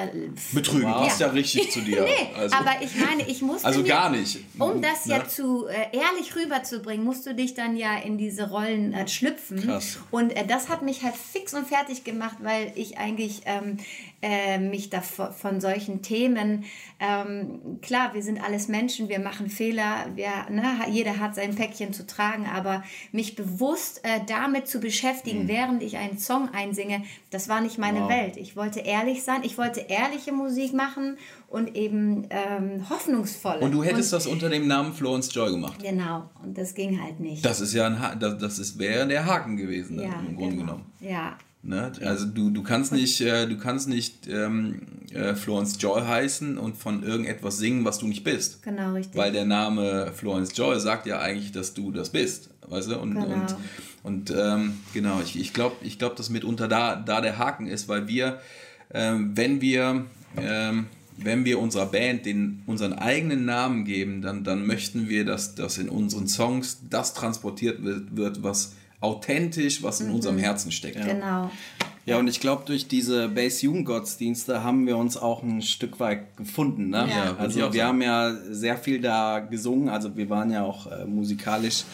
[0.53, 1.05] Betrügen wow.
[1.05, 1.27] passt ja.
[1.27, 2.03] ja richtig zu dir.
[2.03, 2.57] nee, also.
[2.57, 3.67] aber ich meine, ich musste.
[3.67, 4.39] Also gar nicht.
[4.59, 5.29] Um das ja, ja ne?
[5.29, 9.63] zu äh, ehrlich rüberzubringen, musst du dich dann ja in diese Rollen äh, schlüpfen.
[9.63, 9.99] Krass.
[10.11, 13.77] Und äh, das hat mich halt fix und fertig gemacht, weil ich eigentlich ähm,
[14.21, 16.65] äh, mich da von solchen Themen,
[16.99, 21.93] ähm, klar, wir sind alles Menschen, wir machen Fehler, wir, ne, jeder hat sein Päckchen
[21.93, 25.49] zu tragen, aber mich bewusst äh, damit zu beschäftigen, mhm.
[25.49, 28.09] während ich einen Song einsinge, das war nicht meine wow.
[28.11, 28.37] Welt.
[28.37, 33.61] Ich wollte ehrlich sein, ich wollte ehrliche Musik machen und eben ähm, hoffnungsvolle.
[33.61, 35.81] Und du hättest und, das unter dem Namen Florence Joy gemacht.
[35.83, 37.45] Genau, und das ging halt nicht.
[37.45, 40.73] Das ist ja ein ha das, das wäre der Haken gewesen, ja, im Grunde genau.
[40.73, 40.93] genommen.
[41.01, 41.93] Ja, Ne?
[42.03, 46.77] Also du, du kannst nicht, äh, du kannst nicht ähm, äh, Florence Joy heißen und
[46.77, 48.63] von irgendetwas singen, was du nicht bist.
[48.63, 49.17] Genau, richtig.
[49.17, 52.51] Weil der Name Florence Joy sagt ja eigentlich, dass du das bist.
[52.69, 52.99] Weißt du?
[52.99, 53.27] Und, genau.
[53.27, 53.57] und,
[54.03, 57.89] und ähm, genau, ich, ich glaube, ich glaub, dass mitunter da, da der Haken ist,
[57.89, 58.41] weil wir,
[58.93, 60.05] ähm, wenn wir
[60.37, 60.87] ähm,
[61.21, 65.79] wenn wir unserer Band den, unseren eigenen Namen geben, dann, dann möchten wir, dass, dass
[65.79, 71.05] in unseren Songs das transportiert wird, wird was authentisch, was in unserem Herzen steckt.
[71.05, 71.51] Genau.
[72.09, 76.89] Ja, und ich glaube, durch diese Base-Jugendgottesdienste haben wir uns auch ein Stück weit gefunden.
[76.89, 77.07] Ne?
[77.09, 77.25] Ja.
[77.25, 77.83] Ja, also wir sagen.
[77.83, 79.91] haben ja sehr viel da gesungen.
[79.91, 81.85] Also wir waren ja auch äh, musikalisch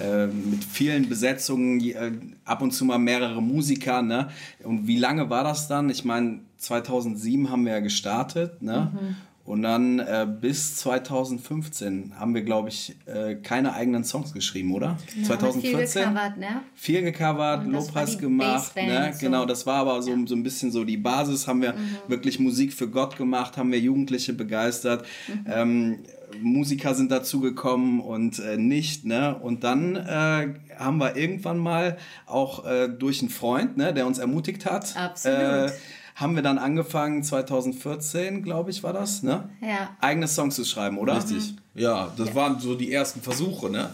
[0.00, 2.12] äh, mit vielen Besetzungen, äh,
[2.46, 4.00] ab und zu mal mehrere Musiker.
[4.00, 4.28] Ne?
[4.64, 5.90] Und wie lange war das dann?
[5.90, 8.62] Ich meine, 2007 haben wir ja gestartet.
[8.62, 8.90] Ne?
[8.92, 9.16] Mhm.
[9.48, 14.98] Und dann äh, bis 2015 haben wir, glaube ich, äh, keine eigenen Songs geschrieben, oder?
[15.14, 16.60] Genau, haben wir viel gecovert, ne?
[16.74, 18.76] viel gecovert, Lobpreis gemacht.
[18.76, 19.10] Ne?
[19.14, 19.20] so.
[19.20, 21.48] Genau, das war aber so, so ein bisschen so die Basis.
[21.48, 21.96] Haben wir Mhm.
[22.08, 25.06] wirklich Musik für Gott gemacht, haben wir Jugendliche begeistert.
[25.28, 25.44] Mhm.
[25.48, 25.98] Ähm,
[26.42, 29.06] Musiker sind dazugekommen und äh, nicht.
[29.06, 29.34] Ne?
[29.34, 34.18] Und dann äh, haben wir irgendwann mal auch äh, durch einen Freund, ne, der uns
[34.18, 35.72] ermutigt hat, Absolut.
[36.18, 39.48] Haben wir dann angefangen, 2014, glaube ich, war das, ne?
[39.60, 39.96] Ja.
[40.00, 41.16] eigene Songs zu schreiben, oder?
[41.18, 41.54] Richtig.
[41.76, 43.90] Ja, das waren so die ersten Versuche, ne?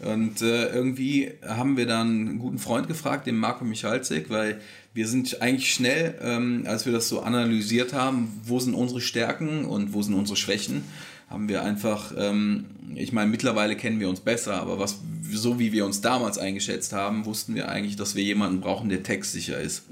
[0.00, 4.60] Und äh, irgendwie haben wir dann einen guten Freund gefragt, den Marco Michalzik, weil
[4.92, 9.64] wir sind eigentlich schnell, ähm, als wir das so analysiert haben, wo sind unsere Stärken
[9.64, 10.82] und wo sind unsere Schwächen,
[11.30, 12.64] haben wir einfach, ähm,
[12.96, 14.98] ich meine, mittlerweile kennen wir uns besser, aber was,
[15.30, 19.04] so wie wir uns damals eingeschätzt haben, wussten wir eigentlich, dass wir jemanden brauchen, der
[19.04, 19.84] textsicher ist.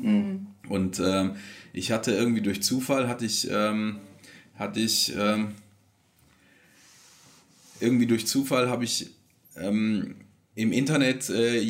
[0.68, 1.36] Und ähm,
[1.72, 3.96] ich hatte irgendwie durch Zufall, hatte ich, ähm,
[4.58, 5.54] hatte ich, ähm,
[7.80, 9.10] irgendwie durch Zufall habe ich
[9.56, 10.16] ähm,
[10.54, 11.60] im Internet äh,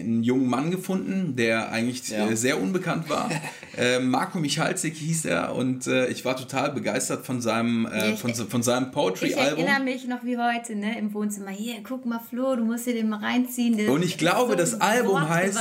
[0.00, 2.28] einen jungen Mann gefunden, der eigentlich Ja.
[2.28, 3.30] äh, sehr unbekannt war.
[3.76, 8.18] äh, Marco Michalzik hieß er und äh, ich war total begeistert von seinem, äh, ich-
[8.18, 9.64] von, von seinem Ich Poetry-Album.
[9.64, 11.50] erinnere mich noch wie heute, ne, im Wohnzimmer.
[11.50, 13.88] Hier, guck mal, Flo, du musst dir den mal reinziehen.
[13.88, 15.58] Und ich glaube, so das Album heißt.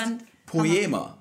[0.48, 1.19] Poema.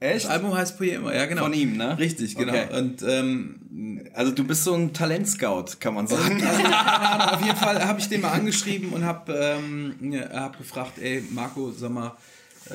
[0.00, 0.24] Echt?
[0.24, 1.42] Das Album heißt Poema, ja genau.
[1.42, 1.98] Von ihm, ne?
[1.98, 2.54] Richtig, genau.
[2.54, 2.78] Okay.
[2.78, 6.42] Und ähm, Also du bist so ein Talentscout, kann man sagen.
[6.42, 9.94] auf jeden Fall habe ich den mal angeschrieben und habe ähm,
[10.32, 12.16] hab gefragt, ey Marco, sag mal,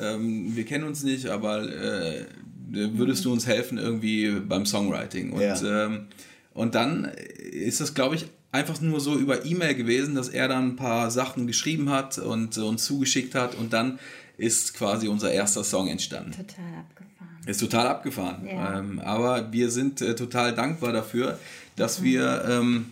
[0.00, 2.26] ähm, wir kennen uns nicht, aber äh,
[2.70, 5.32] würdest du uns helfen irgendwie beim Songwriting?
[5.32, 5.86] Und, Ja.
[5.86, 6.06] ähm,
[6.54, 10.68] und dann ist das, glaube ich, einfach nur so über E-Mail gewesen, dass er dann
[10.68, 13.98] ein paar Sachen geschrieben hat und äh, uns zugeschickt hat und dann
[14.38, 16.30] ist quasi unser erster Song entstanden.
[16.32, 17.15] Total abgefahren.
[17.46, 18.46] Ist total abgefahren.
[18.46, 18.80] Ja.
[18.80, 21.38] Ähm, aber wir sind äh, total dankbar dafür,
[21.76, 22.86] dass wir, ähm,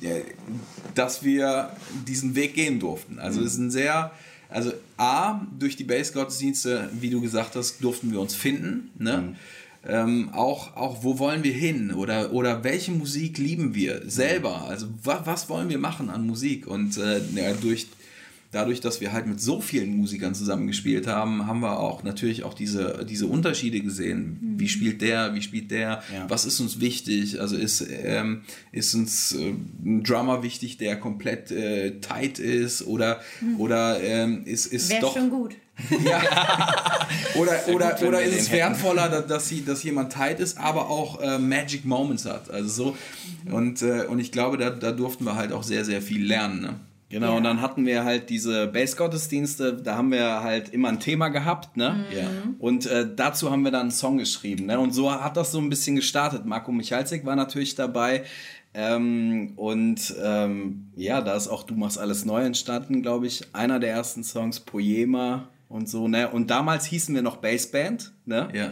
[0.00, 0.12] ja,
[0.94, 1.70] dass wir
[2.08, 3.18] diesen Weg gehen durften.
[3.18, 4.10] Also es ist ein sehr,
[4.48, 8.90] also A, durch die Base-Gottesdienste, wie du gesagt hast, durften wir uns finden.
[8.98, 9.36] Ne?
[9.86, 11.92] Ähm, auch, auch, wo wollen wir hin?
[11.92, 14.68] Oder, oder welche Musik lieben wir selber?
[14.68, 16.66] Also wa, was wollen wir machen an Musik?
[16.66, 17.20] Und äh,
[17.60, 17.88] durch
[18.52, 22.54] dadurch, dass wir halt mit so vielen Musikern zusammengespielt haben, haben wir auch natürlich auch
[22.54, 24.38] diese, diese Unterschiede gesehen.
[24.58, 26.28] Wie spielt der, wie spielt der, Ja.
[26.28, 27.40] was ist uns wichtig?
[27.40, 33.20] Also ist, ähm, ist uns äh, ein Drummer wichtig, der komplett äh, tight ist oder,
[33.58, 35.56] oder ähm, ist, ist Wäre doch schon gut.
[37.36, 40.90] oder, oder, gut, oder ist es wertvoller, dass, dass, sie, dass jemand tight ist, aber
[40.90, 42.50] auch äh, Magic Moments hat.
[42.50, 42.96] Also so.
[43.50, 46.60] Und, äh, und ich glaube, da, da durften wir halt auch sehr, sehr viel lernen.
[46.60, 46.74] Ne?
[47.12, 47.36] Genau, Ja.
[47.36, 51.76] und dann hatten wir halt diese Base-Gottesdienste, da haben wir halt immer ein Thema gehabt,
[51.76, 52.04] ne?
[52.16, 52.28] Ja.
[52.58, 54.80] Und äh, dazu haben wir dann einen Song geschrieben, ne?
[54.80, 56.46] Und so hat das so ein bisschen gestartet.
[56.46, 58.24] Marco Michalzik war natürlich dabei.
[58.74, 63.42] Ähm, und ähm, ja, da ist auch Du machst alles neu entstanden, glaube ich.
[63.54, 66.30] Einer der ersten Songs, Poema und so, ne?
[66.30, 68.48] Und damals hießen wir noch Bassband, ne?
[68.54, 68.70] Ja.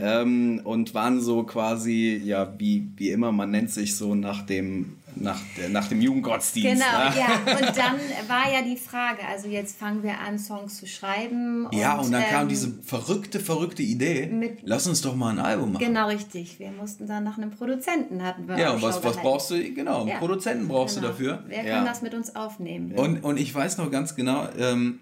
[0.00, 4.96] ähm, und waren so quasi, ja, wie, wie immer, man nennt sich so nach dem,
[5.20, 6.82] nach, nach dem Jugendgottesdienst.
[6.82, 7.14] Genau, ne?
[7.18, 7.52] ja.
[7.68, 7.96] Und dann
[8.28, 11.68] war ja die Frage, also jetzt fangen wir an, Songs zu schreiben.
[11.72, 14.26] Ja, und dann kam ähm, diese verrückte, verrückte Idee.
[14.26, 15.84] mit- Lass uns doch mal ein Album machen.
[15.84, 16.58] Genau, richtig.
[16.58, 19.58] Wir mussten dann nach einem Produzenten, hatten wir Ja, und was, was brauchst du?
[19.72, 20.18] Genau, einen Ja.
[20.18, 21.08] Produzenten brauchst Genau.
[21.08, 21.42] du dafür.
[21.46, 21.76] Wer Ja.
[21.76, 22.92] kann das mit uns aufnehmen?
[22.92, 25.00] Und, und ich weiß noch ganz genau, ähm,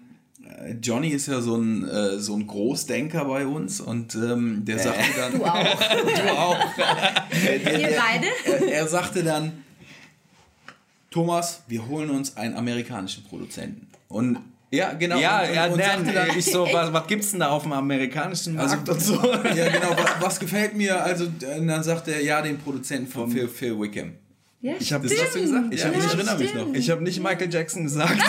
[0.81, 5.03] Johnny ist ja so ein, äh, so ein Großdenker bei uns und ähm, der sagte
[5.17, 5.33] dann.
[5.39, 5.81] Du auch.
[6.25, 6.57] Du auch.
[7.45, 8.65] Äh, der, beide?
[8.65, 9.51] äh, er sagte dann,
[11.11, 13.87] Thomas, wir holen uns einen amerikanischen Produzenten.
[14.09, 14.39] Und
[14.69, 15.17] ja, genau.
[15.17, 17.63] Ja, und, ja, und nein, sagte dann, ich so, was, was gibt's denn da auf
[17.63, 19.33] dem amerikanischen Markt also, und so?
[19.55, 21.01] ja, genau, was, was gefällt mir?
[21.01, 24.13] Also, und dann sagt er, ja, den Produzenten von Phil, Phil Wickham.
[24.61, 25.65] Ja, Ich hab- Das hast du gesagt?
[25.73, 26.61] Ich, Ja, ich erinnere mich noch.
[26.61, 26.77] stimmt.
[26.77, 28.19] Ich habe nicht Michael Jackson gesagt.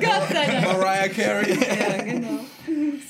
[0.00, 0.62] Gott sei Dank.
[0.66, 1.58] Mariah Carey.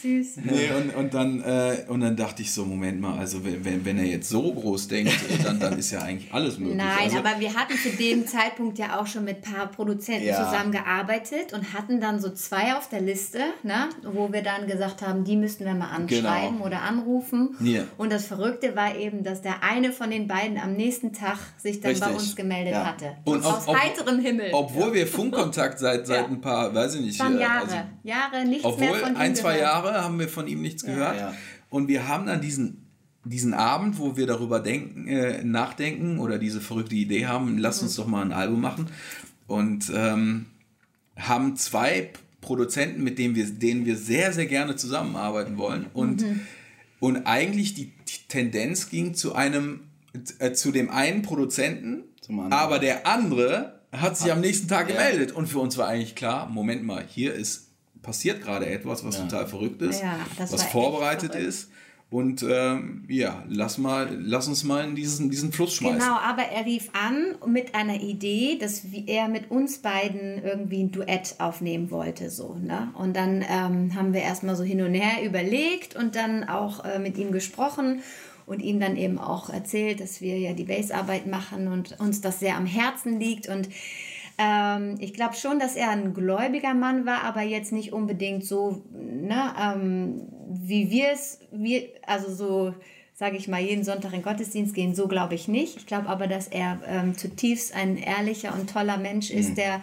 [0.07, 0.23] Genau.
[0.23, 0.37] süß.
[0.45, 3.99] Nee, und, und, dann, äh, und dann dachte ich so, Moment mal, also wenn, wenn
[3.99, 5.13] er jetzt so groß denkt,
[5.45, 6.77] dann, dann ist ja eigentlich alles möglich.
[6.77, 10.27] Nein, also, aber wir hatten zu dem Zeitpunkt ja auch schon mit ein paar Produzenten
[10.27, 10.45] Ja.
[10.45, 15.25] zusammengearbeitet und hatten dann so zwei auf der Liste, ne, wo wir dann gesagt haben,
[15.25, 17.57] die müssten wir mal anschreiben oder anrufen.
[17.61, 17.83] Ja.
[17.99, 21.81] Und das Verrückte war eben, dass der eine von den beiden am nächsten Tag sich
[21.81, 22.17] dann bei Richtig.
[22.17, 22.85] uns gemeldet Ja.
[22.87, 23.17] hatte.
[23.25, 24.51] Und aus ob- heiterem Himmel.
[24.53, 27.21] Obwohl wir Funkkontakt seit, seit ein paar, weiß ich nicht.
[27.21, 27.63] waren äh, Jahre.
[27.63, 29.73] also- Jahre nichts mehr von ihm ein, zwei gehört.
[29.73, 31.17] Jahre haben wir von ihm nichts gehört.
[31.17, 31.35] Ja.
[31.71, 32.87] Und wir haben dann diesen,
[33.25, 37.97] diesen Abend, wo wir darüber denken, äh, nachdenken oder diese verrückte Idee haben, lass uns
[37.97, 38.89] doch mal ein Album machen.
[39.47, 40.47] Und ähm,
[41.17, 45.87] haben zwei Produzenten, mit denen wir, denen wir sehr, sehr gerne zusammenarbeiten wollen.
[45.93, 46.25] Und,
[47.01, 47.93] und eigentlich die,
[48.29, 49.81] Tendenz ging zu einem,
[50.39, 52.05] äh, zu dem einen Produzenten,
[52.51, 54.97] aber der andere hat sich am nächsten Tag Ja.
[54.97, 55.33] gemeldet.
[55.33, 57.66] Und für uns war eigentlich klar, Moment mal, hier ist
[58.07, 61.71] passiert gerade etwas, was total verrückt ist, Ja, was vorbereitet ist.
[62.09, 65.99] Und ähm, ja, lass, mal, lass uns mal in diesen, diesen Fluss schmeißen.
[65.99, 70.93] Genau, aber er rief an mit einer Idee, dass er mit uns beiden irgendwie ein
[70.93, 72.31] Duett aufnehmen wollte.
[72.31, 72.93] So, ne?
[72.95, 77.01] Und dann ähm, haben wir erstmal so hin und her überlegt und dann auch äh,
[77.01, 78.03] mit ihm gesprochen
[78.47, 82.39] und ihm dann eben auch erzählt, dass wir ja die Bassarbeit machen und uns das
[82.39, 83.49] sehr am Herzen liegt.
[83.49, 83.69] Und
[84.39, 88.83] ähm, ich glaube schon, dass er ein gläubiger Mann war, aber jetzt nicht unbedingt so,
[88.93, 92.75] ne, ähm, wie wir es, wir, also so,
[93.15, 95.79] sage ich mal, jeden Sonntag in Gottesdienst gehen, so glaube ich nicht.
[95.79, 99.83] Ich glaube aber, dass er ähm, zutiefst ein ehrlicher und toller Mensch ist, der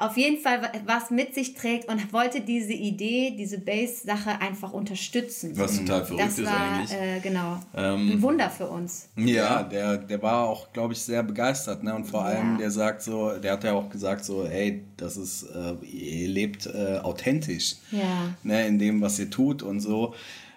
[0.00, 4.72] auf jeden Fall wa- was mit sich trägt und wollte diese Idee, diese Bass-Sache einfach
[4.72, 5.52] unterstützen.
[5.56, 6.90] Was total verrückt das ist war, eigentlich.
[6.92, 9.08] Ähm, Äh, genau, ein Wunder für uns.
[9.16, 11.82] Ja, der, der war auch, glaube ich, sehr begeistert.
[11.82, 11.94] Ne?
[11.94, 12.58] Und vor allem, Ja.
[12.58, 16.66] der sagt so, der hat ja auch gesagt so, ey, das ist, äh, ihr lebt
[16.66, 17.76] äh, authentisch.
[17.90, 18.34] Ja.
[18.42, 20.14] Ne, in dem, was ihr tut und so.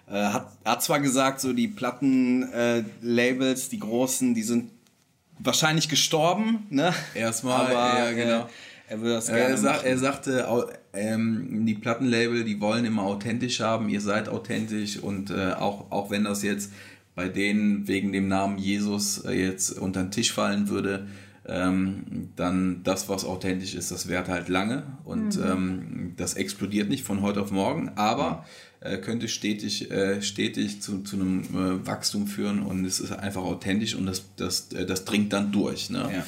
[0.08, 4.70] Äh, hat, hat zwar gesagt, so die Plattenlabels, äh, Labels, die großen, die sind
[5.38, 6.92] wahrscheinlich gestorben, ne?
[7.14, 8.48] Erstmal, Aber ja, genau.
[8.88, 9.86] Er würde das Er, gerne sag, machen.
[9.86, 15.52] er sagte, ähm, die Plattenlabel, die wollen immer authentisch haben, ihr seid authentisch und äh,
[15.52, 16.72] auch, auch wenn das jetzt
[17.14, 21.06] bei denen wegen dem Namen Jesus äh, jetzt unter den Tisch fallen würde,
[21.46, 27.04] ähm, dann das, was authentisch ist, das währt halt lange und ähm, das explodiert nicht
[27.04, 28.46] von heute auf morgen, aber
[28.80, 33.42] äh, könnte stetig, äh, stetig zu, zu einem äh, Wachstum führen und es ist einfach
[33.42, 35.90] authentisch und das, das, äh, das dringt dann durch.
[35.90, 36.08] Ne?
[36.12, 36.24] Ja.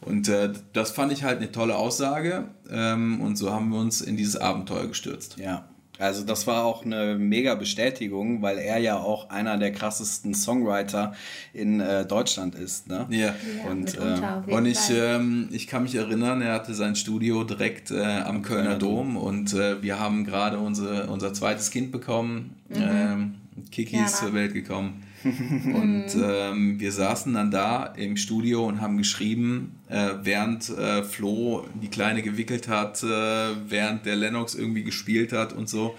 [0.00, 4.00] Und äh, das fand ich halt eine tolle Aussage ähm, und so haben wir uns
[4.00, 5.36] in dieses Abenteuer gestürzt.
[5.38, 5.64] Ja,
[5.98, 11.12] also das war auch eine mega Bestätigung, weil er ja auch einer der krassesten Songwriter
[11.52, 12.86] in äh, Deutschland ist.
[12.86, 13.06] Ne?
[13.10, 13.18] Ja.
[13.18, 13.34] Ja,
[13.70, 18.00] Und, jeden Und ich, ähm, ich kann mich erinnern, er hatte sein Studio direkt äh,
[18.00, 22.54] am Kölner Dom und äh, wir haben gerade unsere, unser zweites Kind bekommen.
[22.72, 23.34] Ähm,
[23.72, 24.26] Kiki ist Jana.
[24.30, 25.02] zur Welt gekommen.
[25.24, 31.66] und ähm, wir saßen dann da im Studio und haben geschrieben, äh, während äh, Flo
[31.82, 35.96] die Kleine gewickelt hat, äh, während der Lennox irgendwie gespielt hat und so.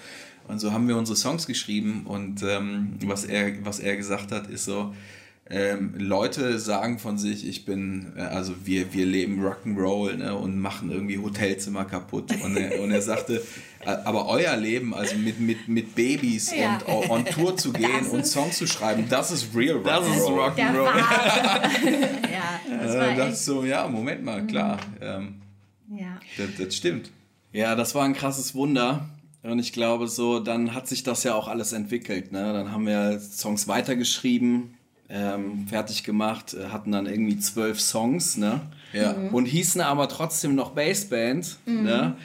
[0.48, 4.48] Und so haben wir unsere Songs geschrieben und ähm, was, er, was er gesagt hat,
[4.48, 4.96] ist so,
[5.52, 10.60] ähm, Leute sagen von sich, ich bin, äh, also wir, wir leben Rock'n'Roll ne, und
[10.60, 12.32] machen irgendwie Hotelzimmer kaputt.
[12.44, 13.42] Und er, und er sagte,
[13.84, 16.78] äh, aber euer Leben, also mit, mit, mit Babys Ja.
[16.78, 19.86] und on, on Tour zu gehen Das und Songs zu schreiben, das ist real Rock'n'Roll.
[19.86, 21.04] Das ist Rock'n'Roll.
[22.32, 25.36] Ja, das Äh, war ist so, ja, Moment mal, klar, ähm,
[25.92, 26.20] ja.
[26.38, 27.10] das, das stimmt.
[27.52, 29.10] Ja, das war ein krasses Wunder.
[29.42, 32.32] Und ich glaube, so, dann hat sich das ja auch alles entwickelt.
[32.34, 32.52] Ne?
[32.54, 34.76] Dann haben wir Songs weitergeschrieben,
[35.10, 38.62] ähm, fertig gemacht, äh, hatten dann irgendwie zwölf Songs, ne?
[38.94, 39.12] Ja.
[39.32, 42.16] Und hießen aber trotzdem noch Bassband, ne?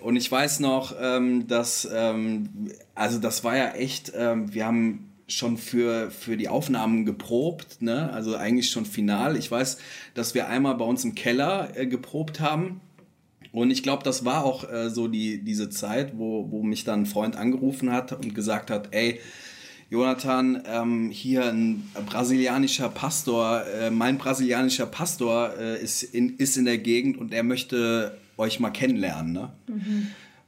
[0.00, 2.48] Und ich weiß noch, ähm, dass, ähm,
[2.94, 8.12] also das war ja echt, ähm, wir haben schon für, für die Aufnahmen geprobt, ne?
[8.12, 9.36] Also eigentlich schon final.
[9.36, 9.78] Ich weiß,
[10.14, 12.80] dass wir einmal bei uns im Keller äh, geprobt haben.
[13.52, 17.02] Und ich glaube, das war auch äh, so die, diese Zeit, wo, wo mich dann
[17.02, 19.20] ein Freund angerufen hat und gesagt hat, ey,
[19.92, 26.64] Jonathan, ähm, hier ein brasilianischer Pastor, äh, mein brasilianischer Pastor äh, ist, in, ist in
[26.64, 29.34] der Gegend und er möchte euch mal kennenlernen.
[29.34, 29.52] Ne?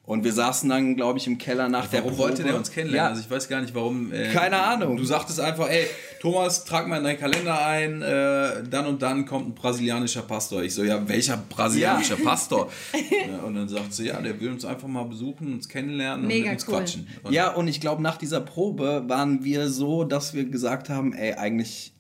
[0.07, 2.23] Und wir saßen dann, glaube ich, im Keller nach der Warum Probe.
[2.31, 3.07] wollte der uns kennenlernen?
[3.07, 4.15] Ja, Also ich weiß gar nicht, warum.
[4.15, 4.97] Äh, Keine Ahnung.
[4.97, 5.89] Du sagtest einfach, ey,
[6.25, 10.63] Thomas, trag mal in deinen Kalender ein, äh, dann und dann kommt ein brasilianischer Pastor.
[10.63, 12.73] Ich so, ja, welcher brasilianischer Pastor?
[13.29, 16.37] ja, und dann sagt sie, ja, der will uns einfach mal besuchen, uns kennenlernen Mega
[16.37, 16.75] und mit uns cool.
[16.79, 17.09] quatschen.
[17.25, 21.13] Und ja, und ich glaube, nach dieser Probe waren wir so, dass wir gesagt haben,
[21.13, 21.93] ey, eigentlich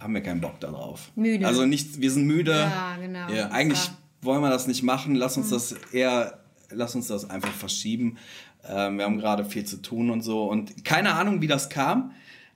[0.00, 1.12] haben wir keinen Bock darauf.
[1.14, 1.46] Müde.
[1.46, 2.50] Also nicht, wir sind müde.
[2.50, 3.30] Ja, genau.
[3.30, 5.14] Ja, Eigentlich wollen wir das nicht machen.
[5.14, 8.18] Lass uns das eher, lass uns das einfach verschieben.
[8.68, 10.46] Ähm, wir haben gerade viel zu tun und so.
[10.46, 12.12] Und keine Ahnung, wie das kam,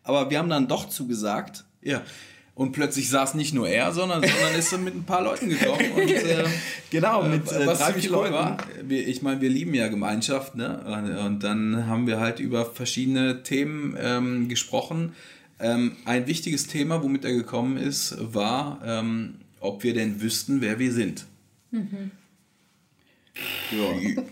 [0.07, 1.64] aber wir haben dann doch zugesagt.
[1.83, 2.03] Ja.
[2.55, 5.92] Und plötzlich saß nicht nur er, sondern, sondern ist dann mit ein paar Leuten gekommen.
[5.95, 6.45] Und, äh,
[6.90, 8.33] genau, mit äh, was drei, vier cool Leuten.
[8.33, 8.57] war.
[8.83, 11.12] Wir, ich meine, wir lieben ja Gemeinschaft, ne?
[11.23, 15.12] Und, dann haben wir halt über verschiedene Themen ähm, gesprochen.
[15.61, 20.79] Ähm, ein wichtiges Thema, womit er gekommen ist, war, ähm, ob wir denn wüssten, wer
[20.79, 21.27] wir sind.
[21.73, 21.81] Ja.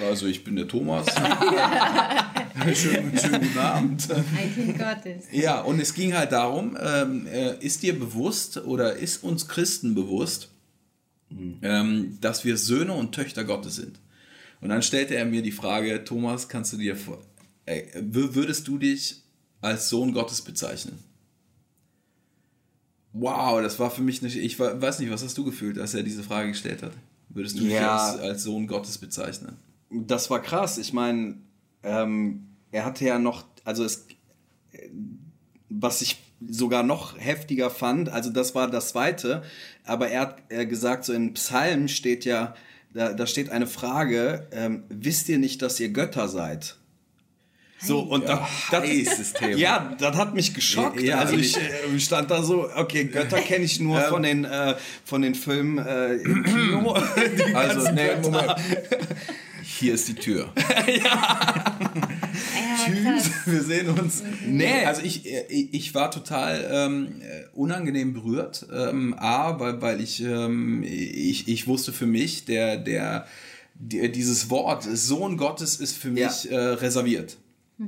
[0.00, 1.06] Also ich bin der Thomas.
[2.74, 4.08] schönen, schönen guten Abend.
[4.10, 5.24] Ein Kind Gottes.
[5.32, 9.94] Ja, und es ging halt darum, ähm, äh, ist dir bewusst oder ist uns Christen
[9.94, 10.50] bewusst,
[11.62, 13.98] ähm, dass wir Söhne und Töchter Gottes sind?
[14.60, 17.20] Und dann stellte er mir die Frage, Thomas, kannst du dir vor,
[17.66, 19.22] äh, wür- würdest du dich
[19.60, 20.98] als Sohn Gottes bezeichnen?
[23.12, 26.02] Wow, das war für mich nicht, ich weiß nicht, was hast du gefühlt, als er
[26.02, 26.92] diese Frage gestellt hat?
[27.28, 27.96] Würdest du dich Ja.
[27.96, 29.56] als, als Sohn Gottes bezeichnen?
[29.90, 30.78] Das war krass.
[30.78, 31.36] Ich meine,
[31.84, 34.06] ähm, er hatte ja noch, also es,
[35.68, 39.42] was ich sogar noch heftiger fand, also das war das zweite,
[39.84, 42.54] aber er hat äh, gesagt, so in Psalmen steht ja,
[42.92, 46.76] da, da steht eine Frage, ähm, wisst ihr nicht, dass ihr Götter seid?
[47.80, 48.82] So, und da, das,
[49.34, 49.56] Thema.
[49.56, 51.00] ja, das hat mich geschockt.
[51.02, 54.74] Ja, also ich- äh, stand da so, okay, Götter kenne ich nur von den, äh,
[55.04, 56.94] von den Filmen äh, im Kino.
[57.54, 58.16] Also, nee.
[58.22, 58.54] Moment.
[59.78, 60.52] Hier ist die Tür.
[62.86, 63.30] Ja, krass.
[63.46, 64.22] Wir sehen uns.
[64.46, 64.84] Nee.
[64.84, 68.66] Also ich, äh, ich war total ähm, äh, unangenehm berührt.
[68.72, 73.26] Ähm, A, weil, weil ich, ähm, ich, ich wusste für mich, der, der,
[73.74, 76.50] der, dieses Wort Sohn Gottes ist für mich Ja.
[76.50, 77.38] äh, reserviert.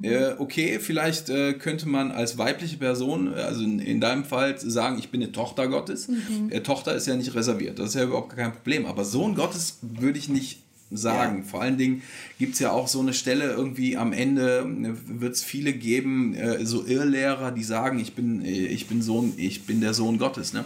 [0.03, 4.99] Äh, okay, vielleicht äh, könnte man als weibliche Person, also in, in deinem Fall, sagen,
[4.99, 6.09] ich bin eine Tochter Gottes.
[6.51, 8.87] Äh, Tochter ist ja nicht reserviert, das ist ja überhaupt kein Problem.
[8.87, 10.59] Aber Sohn Gottes würde ich nicht
[10.91, 11.45] sagen.
[11.45, 12.03] Vor allen Dingen
[12.39, 14.65] gibt es ja auch so eine Stelle irgendwie am Ende,
[15.07, 19.35] wird es viele geben, äh, so Irrlehrer, die sagen, ich bin, äh, ich bin Sohn,
[19.37, 20.53] ich bin der Sohn Gottes.
[20.53, 20.65] Ne?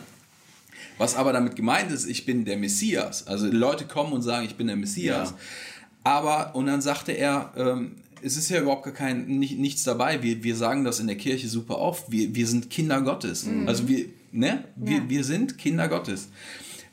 [0.99, 3.27] Was aber damit gemeint ist, ich bin der Messias.
[3.27, 5.31] Also Leute kommen und sagen, ich bin der Messias.
[5.31, 5.37] Ja.
[6.05, 10.23] Aber, und dann sagte er, ähm, es ist ja überhaupt gar kein, nicht, nichts dabei.
[10.23, 12.11] Wir, wir sagen das in der Kirche super oft.
[12.11, 13.47] Wir, wir sind Kinder Gottes.
[13.67, 14.65] Also wir, ne?
[14.77, 15.09] Wir, Ja.
[15.09, 16.29] wir sind Kinder Gottes.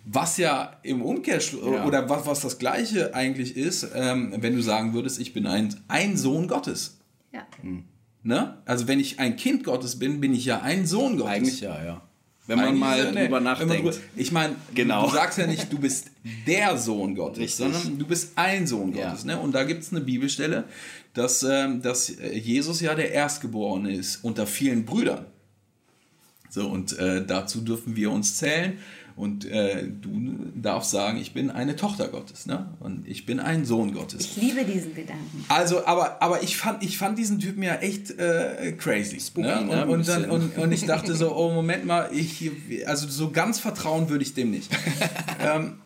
[0.10, 1.86] Was ja im Umkehrschluss, Ja.
[1.86, 5.76] oder was, was das Gleiche eigentlich ist, ähm, wenn du sagen würdest, ich bin ein,
[5.90, 6.98] ein Sohn Gottes.
[7.34, 7.46] Ja.
[8.24, 8.58] Ne?
[8.66, 11.34] Also wenn ich ein Kind Gottes bin, bin ich ja ein Sohn Gottes.
[11.34, 12.02] Eigentlich ja, ja.
[12.46, 13.76] Wenn man Eigentlich mal ja- nee, drüber nachdenkt.
[13.84, 15.06] drüber- Ich meine, Genau.
[15.08, 16.08] du sagst ja nicht, du bist
[16.48, 17.58] der Sohn Gottes, Richtig.
[17.58, 19.10] sondern du bist ein Sohn Ja.
[19.10, 19.26] Gottes.
[19.26, 19.38] Ne?
[19.38, 20.64] Und da gibt es eine Bibelstelle,
[21.14, 25.26] dass, ähm, dass Jesus ja der Erstgeborene ist unter vielen Brüdern.
[26.50, 28.78] So, und äh, dazu dürfen wir uns zählen.
[29.18, 32.46] Und äh, du darfst sagen, ich bin eine Tochter Gottes.
[32.46, 32.68] Ne?
[32.80, 34.22] Und ich bin ein Sohn Gottes.
[34.22, 35.44] Ich liebe diesen Gedanken.
[35.50, 39.20] Also, aber, aber ich, fand, ich fand diesen Typen ja echt äh, crazy.
[39.20, 39.56] Spooky, ne?
[39.56, 39.62] ne?
[39.62, 42.52] und, Ein und, dann, und, und ich dachte so, oh Moment mal, ich,
[42.86, 44.70] also so ganz vertrauen würde ich dem nicht.
[45.40, 45.80] ähm,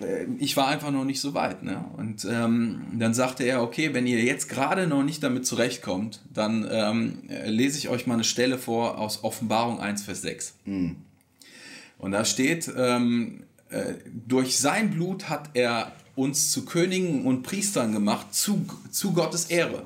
[0.00, 1.62] äh, ich war einfach noch nicht so weit.
[1.62, 1.84] Ne?
[1.98, 6.66] Und ähm, dann sagte er, okay, wenn ihr jetzt gerade noch nicht damit zurechtkommt, dann
[6.70, 10.54] ähm, äh, lese ich euch mal eine Stelle vor aus Offenbarung 1, Vers 6.
[12.02, 13.94] Und da steht, ähm, äh,
[14.26, 19.84] durch sein Blut hat er uns zu Königen und Priestern gemacht, zu, zu Gottes Ehre.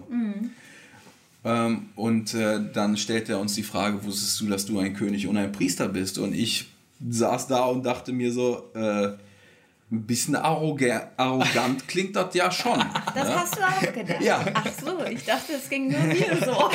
[1.44, 5.26] Ähm, und äh, dann stellt er uns die Frage, wusstest du, dass du ein König
[5.26, 6.16] und ein Priester bist?
[6.18, 6.70] Und ich
[7.06, 9.10] saß da und dachte mir so, äh,
[9.92, 12.78] ein bisschen arroga arrogant klingt das ja schon.
[13.14, 13.34] Das ne?
[13.36, 14.20] hast du auch gedacht.
[14.20, 14.44] Ja.
[14.52, 16.70] Ach so, ich dachte, es ging nur mir so.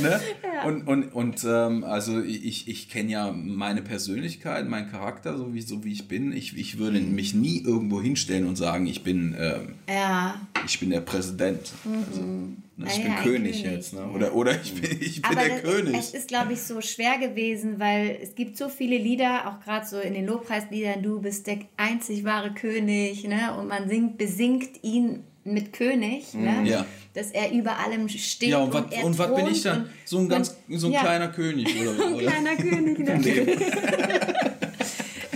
[0.02, 0.20] ne?
[0.64, 5.60] Und, und, und ähm, also ich, ich kenne ja meine Persönlichkeit, meinen Charakter, so wie,
[5.60, 6.32] so wie ich bin.
[6.32, 10.90] Ich, ich würde mich nie irgendwo hinstellen und sagen, ich bin, ähm, Ja, ich bin
[10.90, 11.72] der Präsident.
[11.84, 12.56] Also, ne?
[12.73, 14.04] Ah Ich ja, bin ein König, König, jetzt, ne?
[14.12, 15.94] oder, oder ich bin, ich bin aber der das, König.
[15.96, 19.86] es ist, glaube ich, so schwer gewesen, weil es gibt so viele Lieder, auch gerade
[19.86, 23.56] so in den Lobpreisliedern, du bist der einzig wahre König, ne?
[23.56, 26.50] Und man singt, besingt ihn mit König, ne?
[26.50, 26.66] Mhm.
[26.66, 26.86] Ja.
[27.12, 28.48] Dass er über allem steht.
[28.48, 29.82] ja, und was er und was bin ich dann?
[29.82, 32.26] und So ein ganz, so ein ja, kleiner König oder, Ein oder?
[32.26, 34.50] kleiner König, ne?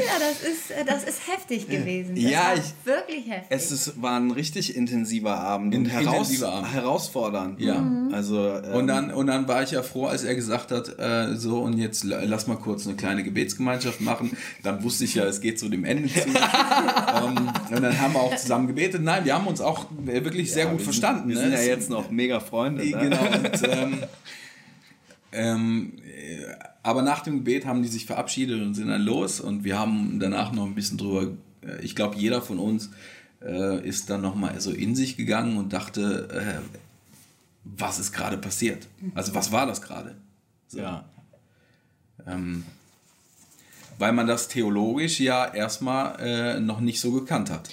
[0.09, 2.15] ja, das ist, äh, das ist heftig gewesen.
[2.15, 3.47] Das Ja, war ich- wirklich heftig.
[3.51, 6.73] Es ist, war ein richtig intensiver Abend und In- heraus, intensiver Abend.
[6.73, 7.61] herausfordernd.
[7.61, 7.79] Ja.
[7.79, 8.13] Mhm.
[8.15, 11.35] Also, ähm, Und dann, und dann war ich ja froh, als er gesagt hat, äh,
[11.37, 14.37] so und jetzt la- lass mal kurz eine kleine Gebetsgemeinschaft machen.
[14.63, 16.21] Dann wusste ich ja, es geht zu dem Ende zu.
[16.29, 19.03] ähm, und dann haben wir auch zusammen gebetet.
[19.03, 21.29] Nein, wir haben uns auch äh, wirklich sehr ja, gut wir verstanden.
[21.29, 21.57] Sind, wir ne?
[21.57, 22.83] sind ja jetzt noch mega Freunde.
[22.83, 22.99] Äh, Ne?
[23.11, 23.21] Genau.
[23.21, 23.99] Und, ähm,
[25.33, 29.65] ähm, äh, aber nach dem Gebet haben die sich verabschiedet und sind dann los und
[29.65, 32.91] wir haben danach noch ein bisschen drüber, äh, ich glaube, jeder von uns
[33.43, 36.79] äh, ist dann nochmal so in sich gegangen und dachte, äh,
[37.65, 38.89] was ist gerade passiert?
[39.15, 40.17] Also was war das gerade?
[40.69, 40.79] So.
[40.79, 41.05] Ja.
[42.27, 42.65] Ähm,
[43.99, 47.69] weil man das theologisch ja erstmal äh, noch nicht so gekannt hat.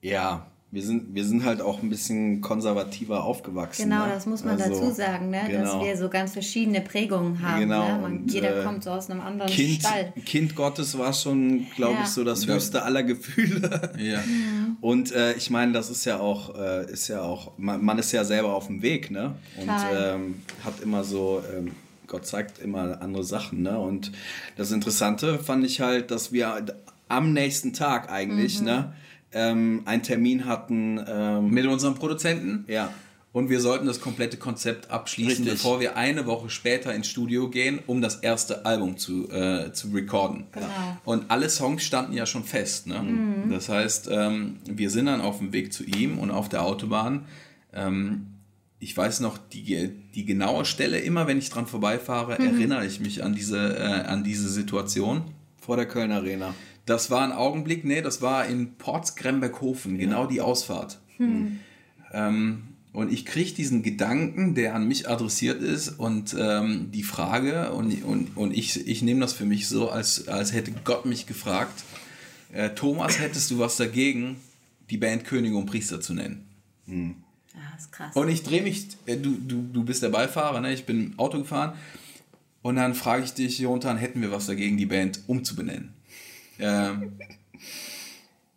[0.00, 3.84] Ja, wir sind, wir sind halt auch ein bisschen konservativer aufgewachsen.
[3.88, 4.12] Genau, ne?
[4.12, 5.42] das muss man Also, dazu sagen, ne?
[5.46, 5.78] genau.
[5.78, 7.60] dass wir so ganz verschiedene Prägungen haben.
[7.60, 7.98] Genau, Ne?
[8.02, 10.12] Man, und, jeder äh, kommt so aus einem anderen Kind, Stall.
[10.26, 12.02] kind Gottes war schon, glaube Ja.
[12.02, 12.54] ich, so das Ja.
[12.54, 13.92] höchste aller Gefühle.
[13.98, 14.22] Ja.
[14.80, 18.10] Und äh, ich meine, das ist ja auch, äh, ist ja auch, man, man ist
[18.12, 19.34] ja selber auf dem Weg, ne?
[19.56, 21.70] Und ähm, hat immer so, ähm,
[22.08, 23.78] Gott zeigt immer andere Sachen, ne?
[23.78, 24.10] Und
[24.56, 26.64] das Interessante fand ich halt, dass wir
[27.08, 28.66] am nächsten Tag eigentlich, Mhm.
[28.66, 28.92] ne,
[29.34, 31.00] ähm, einen Termin hatten.
[31.06, 32.64] Ähm, Mit unserem Produzenten.
[32.68, 32.90] ja,
[33.32, 35.52] Und wir sollten das komplette Konzept abschließen, Richtig.
[35.54, 39.88] bevor wir eine Woche später ins Studio gehen, um das erste Album zu, äh, zu
[39.88, 40.44] recorden.
[40.52, 40.66] Genau.
[41.04, 42.86] Und alle Songs standen ja schon fest.
[42.86, 43.02] Ne?
[43.50, 47.24] Das heißt, ähm, wir sind dann auf dem Weg zu ihm und auf der Autobahn.
[47.72, 48.26] Ähm,
[48.78, 53.24] ich weiß noch die, die genaue Stelle, immer wenn ich dran vorbeifahre, erinnere ich mich
[53.24, 55.22] an diese, äh, an diese Situation.
[55.60, 56.54] vor der Köln Arena.
[56.86, 61.00] Das war ein Augenblick, nee, das war in Portsgremberghofen, genau die Ausfahrt.
[62.12, 62.62] Ähm,
[62.92, 68.04] und ich kriege diesen Gedanken, der an mich adressiert ist und ähm, die Frage, und,
[68.04, 71.82] und, und ich, ich nehme das für mich so, als, als hätte Gott mich gefragt,
[72.52, 74.36] äh, Thomas, hättest du was dagegen,
[74.90, 76.46] die Band König und Priester zu nennen?
[77.56, 78.14] Ah, ist krass.
[78.14, 80.72] Und ich drehe mich, äh, du, du, du bist der Beifahrer, ne?
[80.72, 81.72] ich bin Auto gefahren.
[82.62, 85.93] Und dann frage ich dich, Jonathan, hätten wir was dagegen, die Band umzubenennen?
[86.58, 87.12] Ähm,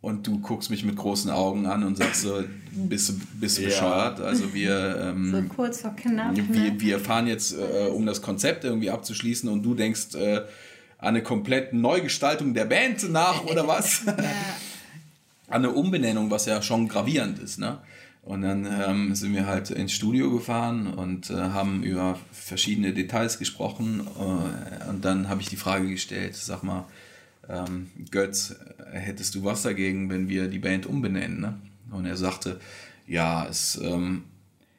[0.01, 3.63] und du guckst mich mit großen Augen an und sagst so, bist du, bist du
[3.63, 3.67] Ja.
[3.69, 4.21] bescheuert?
[4.21, 6.35] Also wir, so ähm, kurz vor knapp.
[6.35, 6.47] Ne?
[6.49, 10.37] wir, wir fahren jetzt, äh, um das Konzept irgendwie abzuschließen und du denkst äh,
[10.99, 14.03] an eine komplett Neugestaltung der Band nach oder was?
[14.05, 14.13] ja.
[14.13, 17.59] an eine Umbenennung, was ja schon gravierend ist.
[17.59, 17.79] Ne?
[18.21, 23.39] Und dann ähm, sind wir halt ins Studio gefahren und äh, haben über verschiedene Details
[23.39, 24.07] gesprochen.
[24.19, 26.85] Äh, und dann habe ich die Frage gestellt, sag mal,
[27.49, 28.55] ähm, Götz,
[28.91, 31.39] äh, hättest du was dagegen, wenn wir die Band umbenennen?
[31.39, 31.57] Ne?
[31.91, 32.59] Und er sagte,
[33.07, 34.23] ja, es, ähm,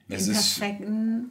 [0.08, 0.60] es ist...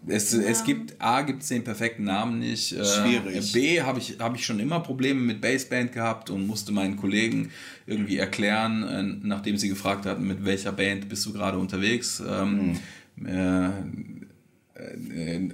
[0.08, 2.74] Es, es gibt, A, gibt es den perfekten Namen nicht.
[2.74, 3.52] Äh, Schwierig.
[3.54, 7.50] B, habe ich, hab ich schon immer Probleme mit Bassband gehabt und musste meinen Kollegen
[7.86, 12.22] irgendwie erklären, äh, nachdem sie gefragt hatten, mit welcher Band bist du gerade unterwegs.
[12.28, 12.78] Ähm, äh,
[13.26, 13.70] äh,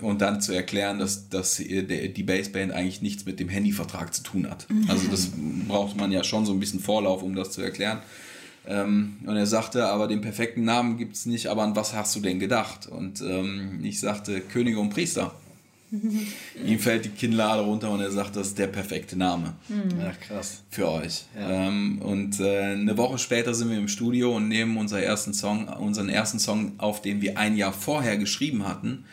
[0.02, 4.22] und dann zu erklären, dass, dass der- die Bassband eigentlich nichts mit dem Handyvertrag zu
[4.24, 4.68] tun hat.
[4.88, 5.30] Also das
[5.68, 8.00] braucht man ja schon so ein bisschen Vorlauf, um das zu erklären.
[8.66, 12.16] Ähm, und er sagte, aber den perfekten Namen gibt es nicht, aber an was hast
[12.16, 12.88] du denn gedacht?
[12.88, 15.34] Und ähm, ich sagte, Könige und Priester.
[16.66, 19.54] Ihm fällt die Kinnlade runter und er sagt, das ist der perfekte Name
[20.00, 20.64] Ja, krass.
[20.70, 21.26] für euch.
[21.38, 21.68] Ja.
[21.68, 25.68] Ähm, und äh, eine Woche später sind wir im Studio und nehmen unseren ersten Song,
[25.68, 29.06] unseren ersten Song auf, den wir ein Jahr vorher geschrieben hatten,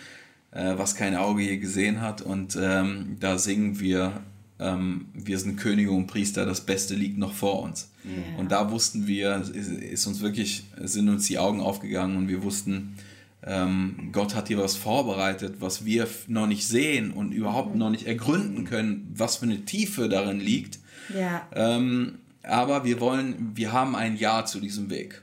[0.52, 2.22] äh, was kein Auge je gesehen hat.
[2.22, 4.22] Und ähm, da singen wir,
[4.58, 7.90] ähm, wir sind Könige und Priester, das Beste liegt noch vor uns.
[8.38, 12.42] Und da wussten wir, ist, ist uns wirklich, sind uns die Augen aufgegangen und wir
[12.42, 12.94] wussten,
[13.43, 18.07] ähm, Gott hat hier was vorbereitet, was wir noch nicht sehen und überhaupt noch nicht
[18.07, 20.78] ergründen können, was für eine Tiefe darin liegt.
[21.14, 21.47] Ja.
[21.53, 25.22] Ähm, aber wir wollen, wir haben ein Ja zu diesem Weg.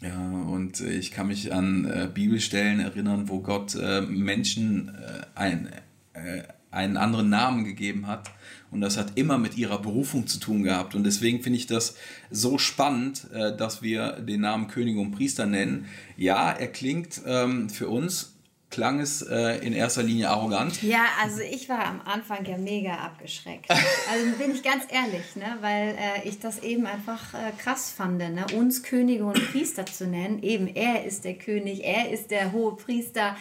[0.00, 5.26] Ja, und äh, ich kann mich an äh, Bibelstellen erinnern, wo Gott äh, Menschen äh,
[5.34, 5.68] ein,
[6.12, 8.30] äh, einen anderen Namen gegeben hat.
[8.70, 10.94] Und das hat immer mit ihrer Berufung zu tun gehabt.
[10.94, 11.96] Und deswegen finde ich das
[12.30, 15.86] so spannend, äh, dass wir den Namen Könige und Priester nennen.
[16.16, 18.34] Ja, er klingt ähm, für uns,
[18.70, 20.82] klang es äh, in erster Linie arrogant.
[20.82, 23.66] Ja, also ich war am Anfang ja mega abgeschreckt.
[24.10, 25.58] Also bin ich ganz ehrlich, ne?
[25.60, 28.46] weil äh, ich das eben einfach äh, krass fand, ne?
[28.54, 30.42] uns Könige und Priester zu nennen.
[30.42, 33.36] Eben, er ist der König, er ist der hohe Priester.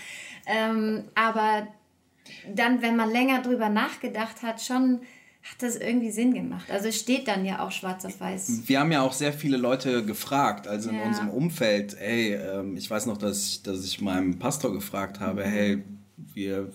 [0.45, 1.67] Ähm, aber
[2.53, 5.01] dann, wenn man länger drüber nachgedacht hat, schon
[5.51, 6.69] hat das irgendwie Sinn gemacht.
[6.71, 8.63] Also es steht dann ja auch schwarz auf weiß.
[8.65, 11.05] Wir haben ja auch sehr viele Leute gefragt, also in Ja.
[11.05, 15.43] unserem Umfeld, ey, ähm, ich weiß noch, dass ich, dass ich meinem Pastor gefragt habe,
[15.45, 15.83] hey,
[16.33, 16.69] wir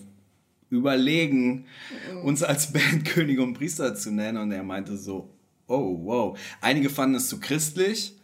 [0.69, 1.65] überlegen,
[2.23, 5.29] uns als Band Könige und Priester zu nennen und er meinte so,
[5.67, 6.39] oh, wow.
[6.61, 8.15] Einige fanden es zu christlich,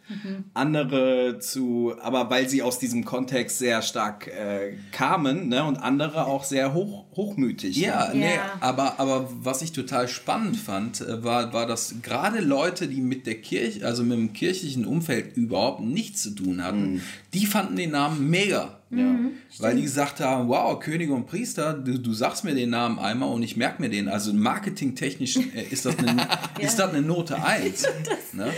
[0.54, 6.26] andere zu, aber weil sie aus diesem Kontext sehr stark äh, kamen, ne, und andere
[6.26, 7.76] auch sehr hoch, hochmütig.
[7.76, 8.18] Ja, ne?
[8.18, 8.52] nee, Ja.
[8.60, 13.26] aber, aber was ich total spannend fand, äh, war, war, dass gerade Leute, die mit
[13.26, 17.02] der Kirche, also mit dem kirchlichen Umfeld überhaupt nichts zu tun hatten,
[17.32, 18.80] die fanden den Namen mega.
[18.90, 19.16] Ja.
[19.60, 23.28] Weil die gesagt haben, wow, Könige und Priester, du, du sagst mir den Namen einmal
[23.28, 24.08] und ich merke mir den.
[24.08, 26.26] Also marketingtechnisch äh, ist das eine,
[26.58, 27.86] ist das eine Note 1.
[28.32, 28.48] ne?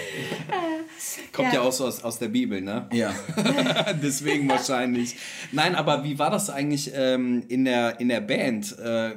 [1.33, 2.87] Kommt ja, ja auch so aus, aus der Bibel, ne?
[2.93, 3.15] Ja.
[4.03, 5.17] Deswegen wahrscheinlich.
[5.51, 8.79] Nein, aber wie war das eigentlich ähm, in, der, in der Band?
[8.79, 9.17] Äh,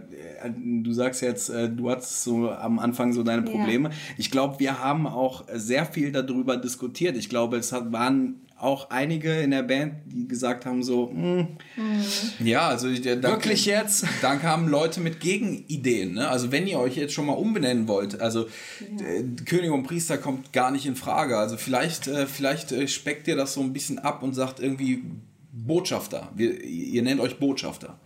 [0.50, 3.90] du sagst jetzt, äh, du hattest so am Anfang so deine Probleme.
[3.90, 3.96] Ja.
[4.18, 7.16] Ich glaube, wir haben auch sehr viel darüber diskutiert.
[7.16, 11.58] Ich glaube, es hat, waren auch einige in der Band, die gesagt haben so, mm,
[12.40, 14.06] ja, also da, wirklich jetzt.
[14.22, 16.14] Dann kamen Leute mit Gegenideen.
[16.14, 16.28] Ne?
[16.28, 18.48] Also wenn ihr euch jetzt schon mal umbenennen wollt, also
[18.98, 19.06] ja.
[19.06, 21.38] Äh, König und Priester kommt gar nicht in Frage.
[21.38, 25.04] Also vielleicht, äh, vielleicht äh, speckt ihr das so ein bisschen ab und sagt irgendwie
[25.52, 26.32] Botschafter.
[26.36, 28.00] Wir, ihr nennt euch Botschafter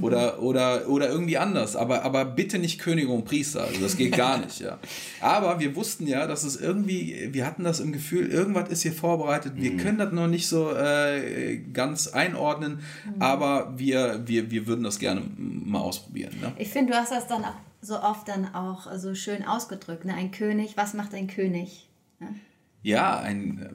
[0.00, 1.76] oder, oder, oder irgendwie anders.
[1.76, 3.62] Aber, aber bitte nicht Könige und Priester.
[3.62, 4.78] Also das geht gar nicht, ja.
[5.20, 8.92] Aber wir wussten ja, dass es irgendwie, wir hatten das im Gefühl, irgendwas ist hier
[8.92, 9.54] vorbereitet.
[9.56, 9.76] Wir mhm.
[9.78, 13.22] können das noch nicht so äh, ganz einordnen, mhm.
[13.22, 16.34] aber wir, wir, wir würden das gerne mal ausprobieren.
[16.40, 16.52] Ne?
[16.58, 17.44] Ich finde, du hast das dann
[17.80, 20.04] so oft dann auch so schön ausgedrückt.
[20.04, 20.14] Ne?
[20.14, 21.88] Ein König, was macht ein König?
[22.20, 22.34] Ne?
[22.82, 23.70] Ja, ein, äh,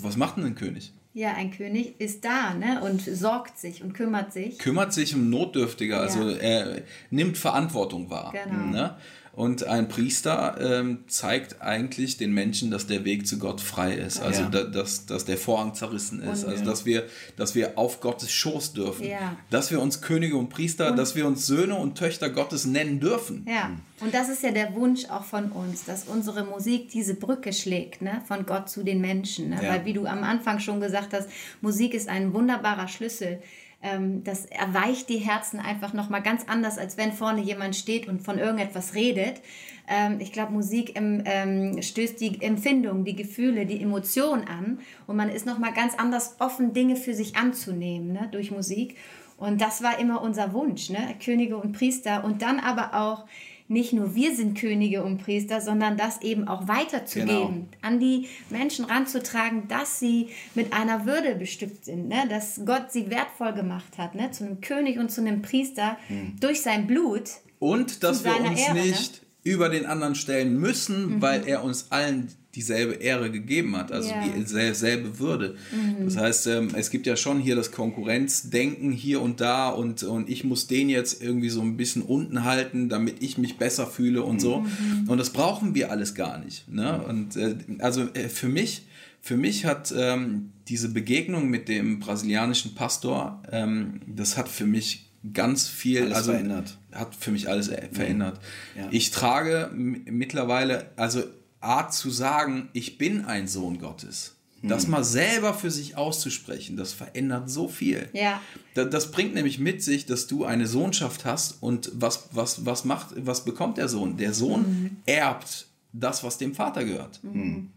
[0.00, 0.92] was macht denn ein König?
[1.12, 2.80] Ja, ein König ist da ne?
[2.82, 4.58] und sorgt sich und kümmert sich.
[4.58, 6.36] Kümmert sich um Notdürftige, also ja.
[6.36, 8.32] er nimmt Verantwortung wahr.
[8.32, 8.66] Genau.
[8.66, 8.96] Ne?
[9.32, 14.20] Und ein Priester ähm, zeigt eigentlich den Menschen, dass der Weg zu Gott frei ist.
[14.20, 14.48] Also, ja.
[14.48, 16.44] da, dass, dass der Vorhang zerrissen ist.
[16.44, 17.04] Und, also, dass wir,
[17.36, 19.06] dass wir auf Gottes Schoß dürfen.
[19.06, 19.36] Ja.
[19.50, 22.98] Dass wir uns Könige und Priester, und, dass wir uns Söhne und Töchter Gottes nennen
[22.98, 23.46] dürfen.
[23.48, 23.70] Ja,
[24.00, 28.02] und das ist ja der Wunsch auch von uns, dass unsere Musik diese Brücke schlägt,
[28.02, 28.22] ne?
[28.26, 29.50] von Gott zu den Menschen.
[29.50, 29.60] Ne?
[29.62, 29.70] Ja.
[29.70, 31.28] Weil, wie du am Anfang schon gesagt hast,
[31.60, 33.40] Musik ist ein wunderbarer Schlüssel
[33.82, 38.22] ähm, das erweicht die Herzen einfach nochmal ganz anders, als wenn vorne jemand steht und
[38.22, 39.40] von irgendetwas redet.
[39.88, 45.16] Ähm, ich glaube, Musik im, ähm, stößt die Empfindung, die Gefühle, die Emotionen an und
[45.16, 48.96] man ist nochmal ganz anders offen, Dinge für sich anzunehmen ne, durch Musik.
[49.40, 51.14] Und das war immer unser Wunsch, ne?
[51.24, 52.24] Könige und Priester.
[52.24, 53.24] Und dann aber auch
[53.70, 57.66] nicht nur wir sind Könige und Priester, sondern das eben auch weiterzugeben, genau.
[57.82, 62.26] an die Menschen ranzutragen, dass sie mit einer Würde bestückt sind, ne?
[62.28, 64.32] dass Gott sie wertvoll gemacht hat, ne?
[64.32, 66.34] zu einem König und zu einem Priester hm.
[66.40, 67.30] durch sein Blut.
[67.60, 69.29] Und dass wir uns Ehre, nicht ne?
[69.42, 71.22] Über den anderen stellen müssen, mhm.
[71.22, 74.24] weil er uns allen dieselbe Ehre gegeben hat, also yeah.
[74.36, 75.56] dieselbe Würde.
[75.70, 76.04] Mhm.
[76.04, 80.28] Das heißt, ähm, es gibt ja schon hier das Konkurrenzdenken hier und da und, und
[80.28, 84.24] ich muss den jetzt irgendwie so ein bisschen unten halten, damit ich mich besser fühle
[84.24, 84.60] und so.
[84.60, 85.08] Mhm.
[85.08, 86.68] Und das brauchen wir alles gar nicht.
[86.68, 87.00] Ne?
[87.02, 88.82] Und äh, also äh, für mich,
[89.22, 95.06] für mich hat ähm, diese Begegnung mit dem brasilianischen Pastor, ähm, das hat für mich
[95.32, 96.78] ganz viel alles also verändert.
[96.92, 98.40] Hat für mich alles äh, verändert.
[98.76, 98.88] Ja.
[98.90, 101.22] Ich trage mittlerweile also
[101.60, 104.36] Art zu sagen, ich bin ein Sohn Gottes.
[104.62, 104.90] Das hm.
[104.90, 108.08] mal selber für sich auszusprechen, das verändert so viel.
[108.12, 108.42] Ja.
[108.74, 112.84] Das, das, bringt nämlich mit sich, dass du eine Sohnschaft hast und was, was, was
[112.84, 114.18] macht, was bekommt der Sohn?
[114.18, 114.96] Der Sohn mhm.
[115.06, 117.24] erbt das, was dem Vater gehört.
[117.24, 117.70] Mhm.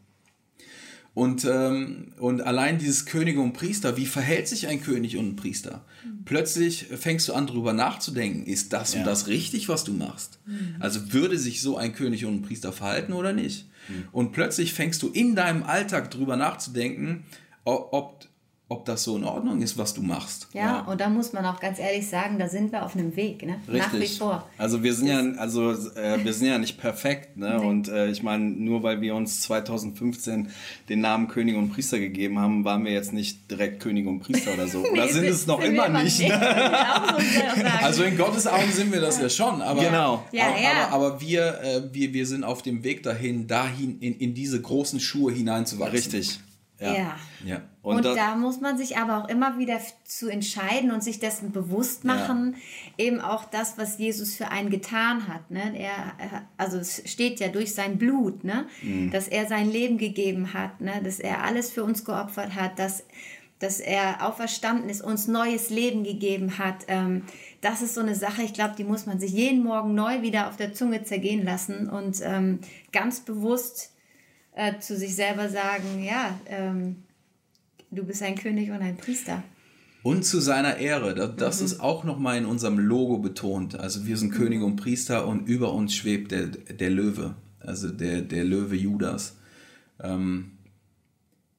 [1.13, 5.35] Und, ähm, und allein dieses Könige und Priester, wie verhält sich ein König und ein
[5.35, 5.85] Priester?
[6.03, 6.25] Mhm.
[6.25, 8.99] Plötzlich fängst du an, darüber nachzudenken, ist das ja.
[8.99, 10.39] und das richtig, was du machst?
[10.47, 10.77] Mhm.
[10.79, 13.67] Also würde sich so ein König und ein Priester verhalten oder nicht?
[13.89, 14.07] Mhm.
[14.11, 17.25] Und plötzlich fängst du in deinem Alltag drüber nachzudenken,
[17.63, 18.27] ob,
[18.73, 20.47] ob das so in Ordnung ist, was du machst.
[20.53, 23.15] Ja, ja, und da muss man auch ganz ehrlich sagen, da sind wir auf einem
[23.15, 23.57] Weg, ne?
[23.67, 23.93] Richtig.
[23.93, 24.49] Nach wie vor.
[24.57, 27.57] Also wir sind das ja, also äh, wir sind ja nicht perfekt, ne?
[27.59, 27.65] Nee.
[27.65, 30.49] Und äh, ich meine, nur weil wir uns 2015
[30.89, 34.55] den Namen König und Priester gegeben haben, waren wir jetzt nicht direkt König und Priester
[34.55, 34.79] oder so.
[34.81, 36.19] nee, oder sind es noch immer nicht?
[36.19, 36.33] nicht.
[37.81, 40.25] also in Gottes Augen sind wir das ja schon, aber, genau.
[40.31, 40.69] ja, aber, ja.
[40.87, 44.59] aber, aber wir, äh, wir, wir sind auf dem Weg dahin, dahin in, in diese
[44.59, 45.95] großen Schuhe hineinzuwachsen.
[45.95, 46.39] Richtig.
[46.79, 46.93] Ja.
[46.93, 47.15] ja.
[47.45, 47.61] ja.
[47.81, 51.51] Und, und da, muss man sich aber auch immer wieder zu entscheiden und sich dessen
[51.51, 52.55] bewusst machen,
[52.97, 53.05] ja.
[53.05, 55.51] eben auch das, was Jesus für einen getan hat.
[55.51, 55.77] Ne?
[55.77, 56.13] Er,
[56.57, 58.67] also es steht ja durch sein Blut, ne?
[58.81, 59.11] Mhm.
[59.11, 61.01] dass er sein Leben gegeben hat, ne?
[61.03, 63.03] dass er alles für uns geopfert hat, dass,
[63.59, 66.85] dass er auferstanden ist, uns neues Leben gegeben hat.
[66.87, 67.23] Ähm,
[67.61, 70.47] das ist so eine Sache, ich glaube, die muss man sich jeden Morgen neu wieder
[70.47, 72.59] auf der Zunge zergehen lassen und ähm,
[72.91, 73.92] ganz bewusst
[74.55, 77.03] äh, zu sich selber sagen, ja, ähm,
[77.91, 79.43] du bist ein König und ein Priester.
[80.03, 81.15] Und zu seiner Ehre.
[81.15, 81.65] Das, das mhm.
[81.65, 83.79] ist auch nochmal in unserem Logo betont.
[83.79, 84.37] Also wir sind mhm.
[84.37, 87.35] König und Priester und über uns schwebt der, der Löwe.
[87.59, 89.37] Also der, der Löwe Judas.
[90.01, 90.51] Ähm,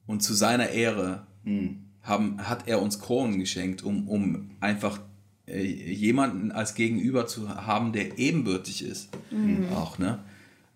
[0.05, 1.77] und zu seiner Ehre mhm.
[2.03, 4.99] haben, hat er uns Kronen geschenkt, um, um einfach
[5.47, 9.09] äh, jemanden als Gegenüber zu haben, der ebenbürtig ist.
[9.31, 9.69] Mhm.
[9.73, 10.19] Auch, ne?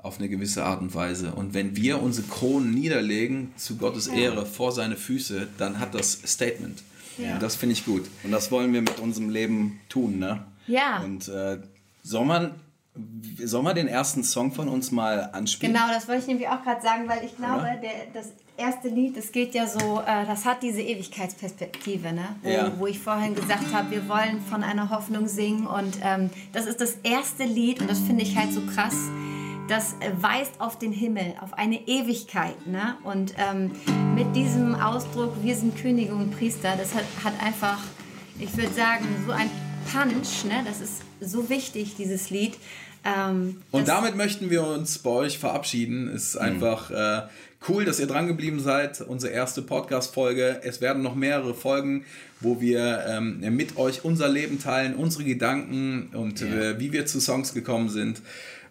[0.01, 1.33] Auf eine gewisse Art und Weise.
[1.33, 4.13] Und wenn wir unsere Kronen niederlegen zu Gottes ja.
[4.13, 6.83] Ehre vor seine Füße, dann hat das Statement.
[7.17, 7.33] Ja.
[7.33, 8.05] Und das finde ich gut.
[8.23, 10.45] Und das wollen wir mit unserem Leben tun, ne?
[10.67, 11.01] Ja.
[11.03, 11.59] Und äh,
[12.03, 12.51] soll man
[13.43, 15.73] Sollen wir den ersten Song von uns mal anspielen?
[15.73, 19.15] Genau, das wollte ich nämlich auch gerade sagen, weil ich glaube, der, das erste Lied,
[19.15, 22.35] das geht ja so, äh, das hat diese Ewigkeitsperspektive, ne?
[22.41, 22.71] wo, Ja.
[22.77, 26.81] wo ich vorhin gesagt habe, wir wollen von einer Hoffnung singen und ähm, das ist
[26.81, 28.95] das erste Lied und das finde ich halt so krass.
[29.69, 32.65] Das weist auf den Himmel, auf eine Ewigkeit.
[32.65, 32.97] Ne?
[33.03, 33.69] Und ähm,
[34.15, 37.77] mit diesem Ausdruck, wir sind Könige und Priester, das hat, hat einfach,
[38.39, 39.47] ich würde sagen, so ein
[39.93, 40.45] Punch.
[40.45, 40.65] Ne?
[40.65, 42.57] Das ist so wichtig, dieses Lied.
[43.05, 46.07] Ähm, Und damit möchten wir uns bei euch verabschieden.
[46.07, 47.27] Es ist einfach äh,
[47.69, 49.01] cool, dass ihr dran geblieben seid.
[49.01, 50.61] Unsere erste Podcast-Folge.
[50.63, 52.05] Es werden noch mehrere Folgen,
[52.41, 57.19] wo wir ähm, mit euch unser Leben teilen, unsere Gedanken und äh, wie wir zu
[57.19, 58.23] Songs gekommen sind.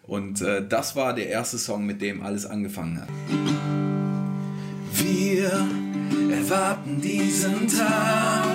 [0.09, 3.07] Und äh, das war der erste Song, mit dem alles angefangen hat.
[4.93, 5.51] Wir
[6.31, 8.47] erwarten diesen Tag,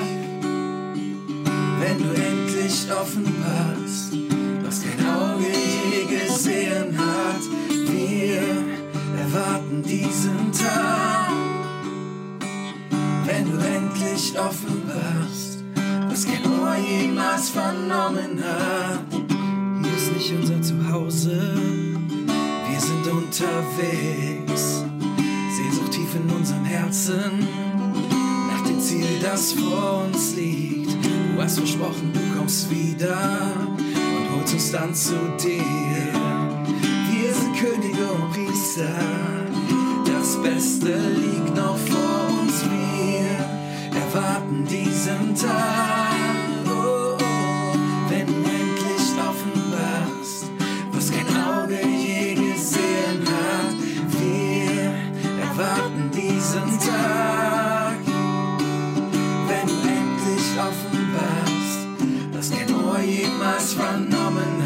[1.78, 4.12] wenn du endlich offenbarst,
[4.64, 7.42] was kein Auge je gesehen hat.
[7.88, 8.42] Wir
[9.20, 11.30] erwarten diesen Tag,
[13.26, 15.62] wenn du endlich offenbarst,
[16.08, 19.23] was kein Ohr jemals vernommen hat.
[20.14, 21.54] Nicht unser Zuhause,
[22.70, 24.84] wir sind unterwegs.
[25.56, 27.46] Sehnsucht tief in unserem Herzen
[28.48, 30.94] nach dem Ziel, das vor uns liegt.
[31.04, 36.04] Du hast versprochen, du kommst wieder und holst uns dann zu dir.
[37.10, 38.94] Wir sind Könige und Priester,
[40.06, 42.64] das Beste liegt noch vor uns.
[42.64, 46.03] Wir erwarten diesen Tag,
[63.60, 64.63] jemals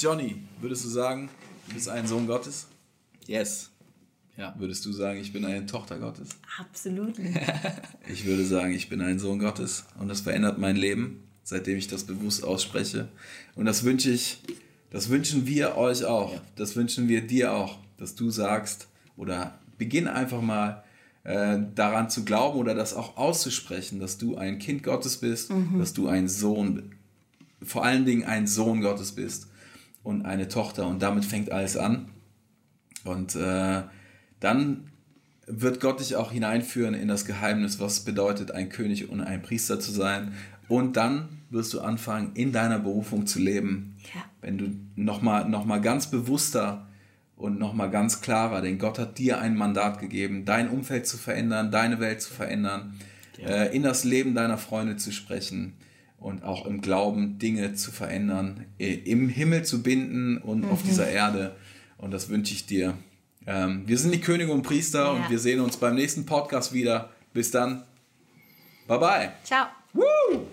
[0.00, 1.28] Johnny, würdest du sagen,
[1.68, 2.68] du bist ein Sohn Gottes?
[3.26, 3.70] Yes.
[4.38, 4.54] Ja.
[4.58, 6.30] Würdest du sagen, ich bin eine Tochter Gottes?
[6.58, 7.16] Absolut.
[8.08, 11.86] Ich würde sagen, ich bin ein Sohn Gottes und das verändert mein Leben, seitdem ich
[11.86, 13.08] das bewusst ausspreche.
[13.54, 14.38] Und das wünsche ich,
[14.90, 16.40] das wünschen wir euch auch.
[16.56, 20.82] Das wünschen wir dir auch, dass du sagst oder beginn einfach mal
[21.24, 25.92] äh, daran zu glauben oder das auch auszusprechen, dass du ein Kind Gottes bist, dass
[25.92, 26.94] du ein Sohn,
[27.62, 29.49] vor allen Dingen ein Sohn Gottes bist
[30.02, 30.86] und eine Tochter.
[30.86, 32.08] Und damit fängt alles an.
[33.04, 33.82] Und äh,
[34.40, 34.90] dann
[35.46, 39.80] wird Gott dich auch hineinführen in das Geheimnis, was bedeutet, ein König und ein Priester
[39.80, 40.32] zu sein.
[40.68, 43.96] Und dann wirst du anfangen, in deiner Berufung zu leben.
[44.14, 44.24] Ja.
[44.40, 46.86] Wenn du nochmal noch mal ganz bewusster
[47.36, 51.72] und nochmal ganz klarer, denn Gott hat dir ein Mandat gegeben, dein Umfeld zu verändern,
[51.72, 52.94] deine Welt zu verändern,
[53.44, 55.74] äh, in das Leben deiner Freunde zu sprechen
[56.20, 61.56] und auch im Glauben Dinge zu verändern, im Himmel zu binden und auf dieser Erde.
[61.98, 62.94] Und das wünsche ich dir.
[63.46, 65.10] Ähm, wir sind die Könige und Priester Ja.
[65.10, 67.10] und wir sehen uns beim nächsten Podcast wieder.
[67.32, 67.82] Bis dann.
[68.86, 69.32] Bye bye.
[69.44, 69.66] Ciao.
[69.92, 70.46] Woo!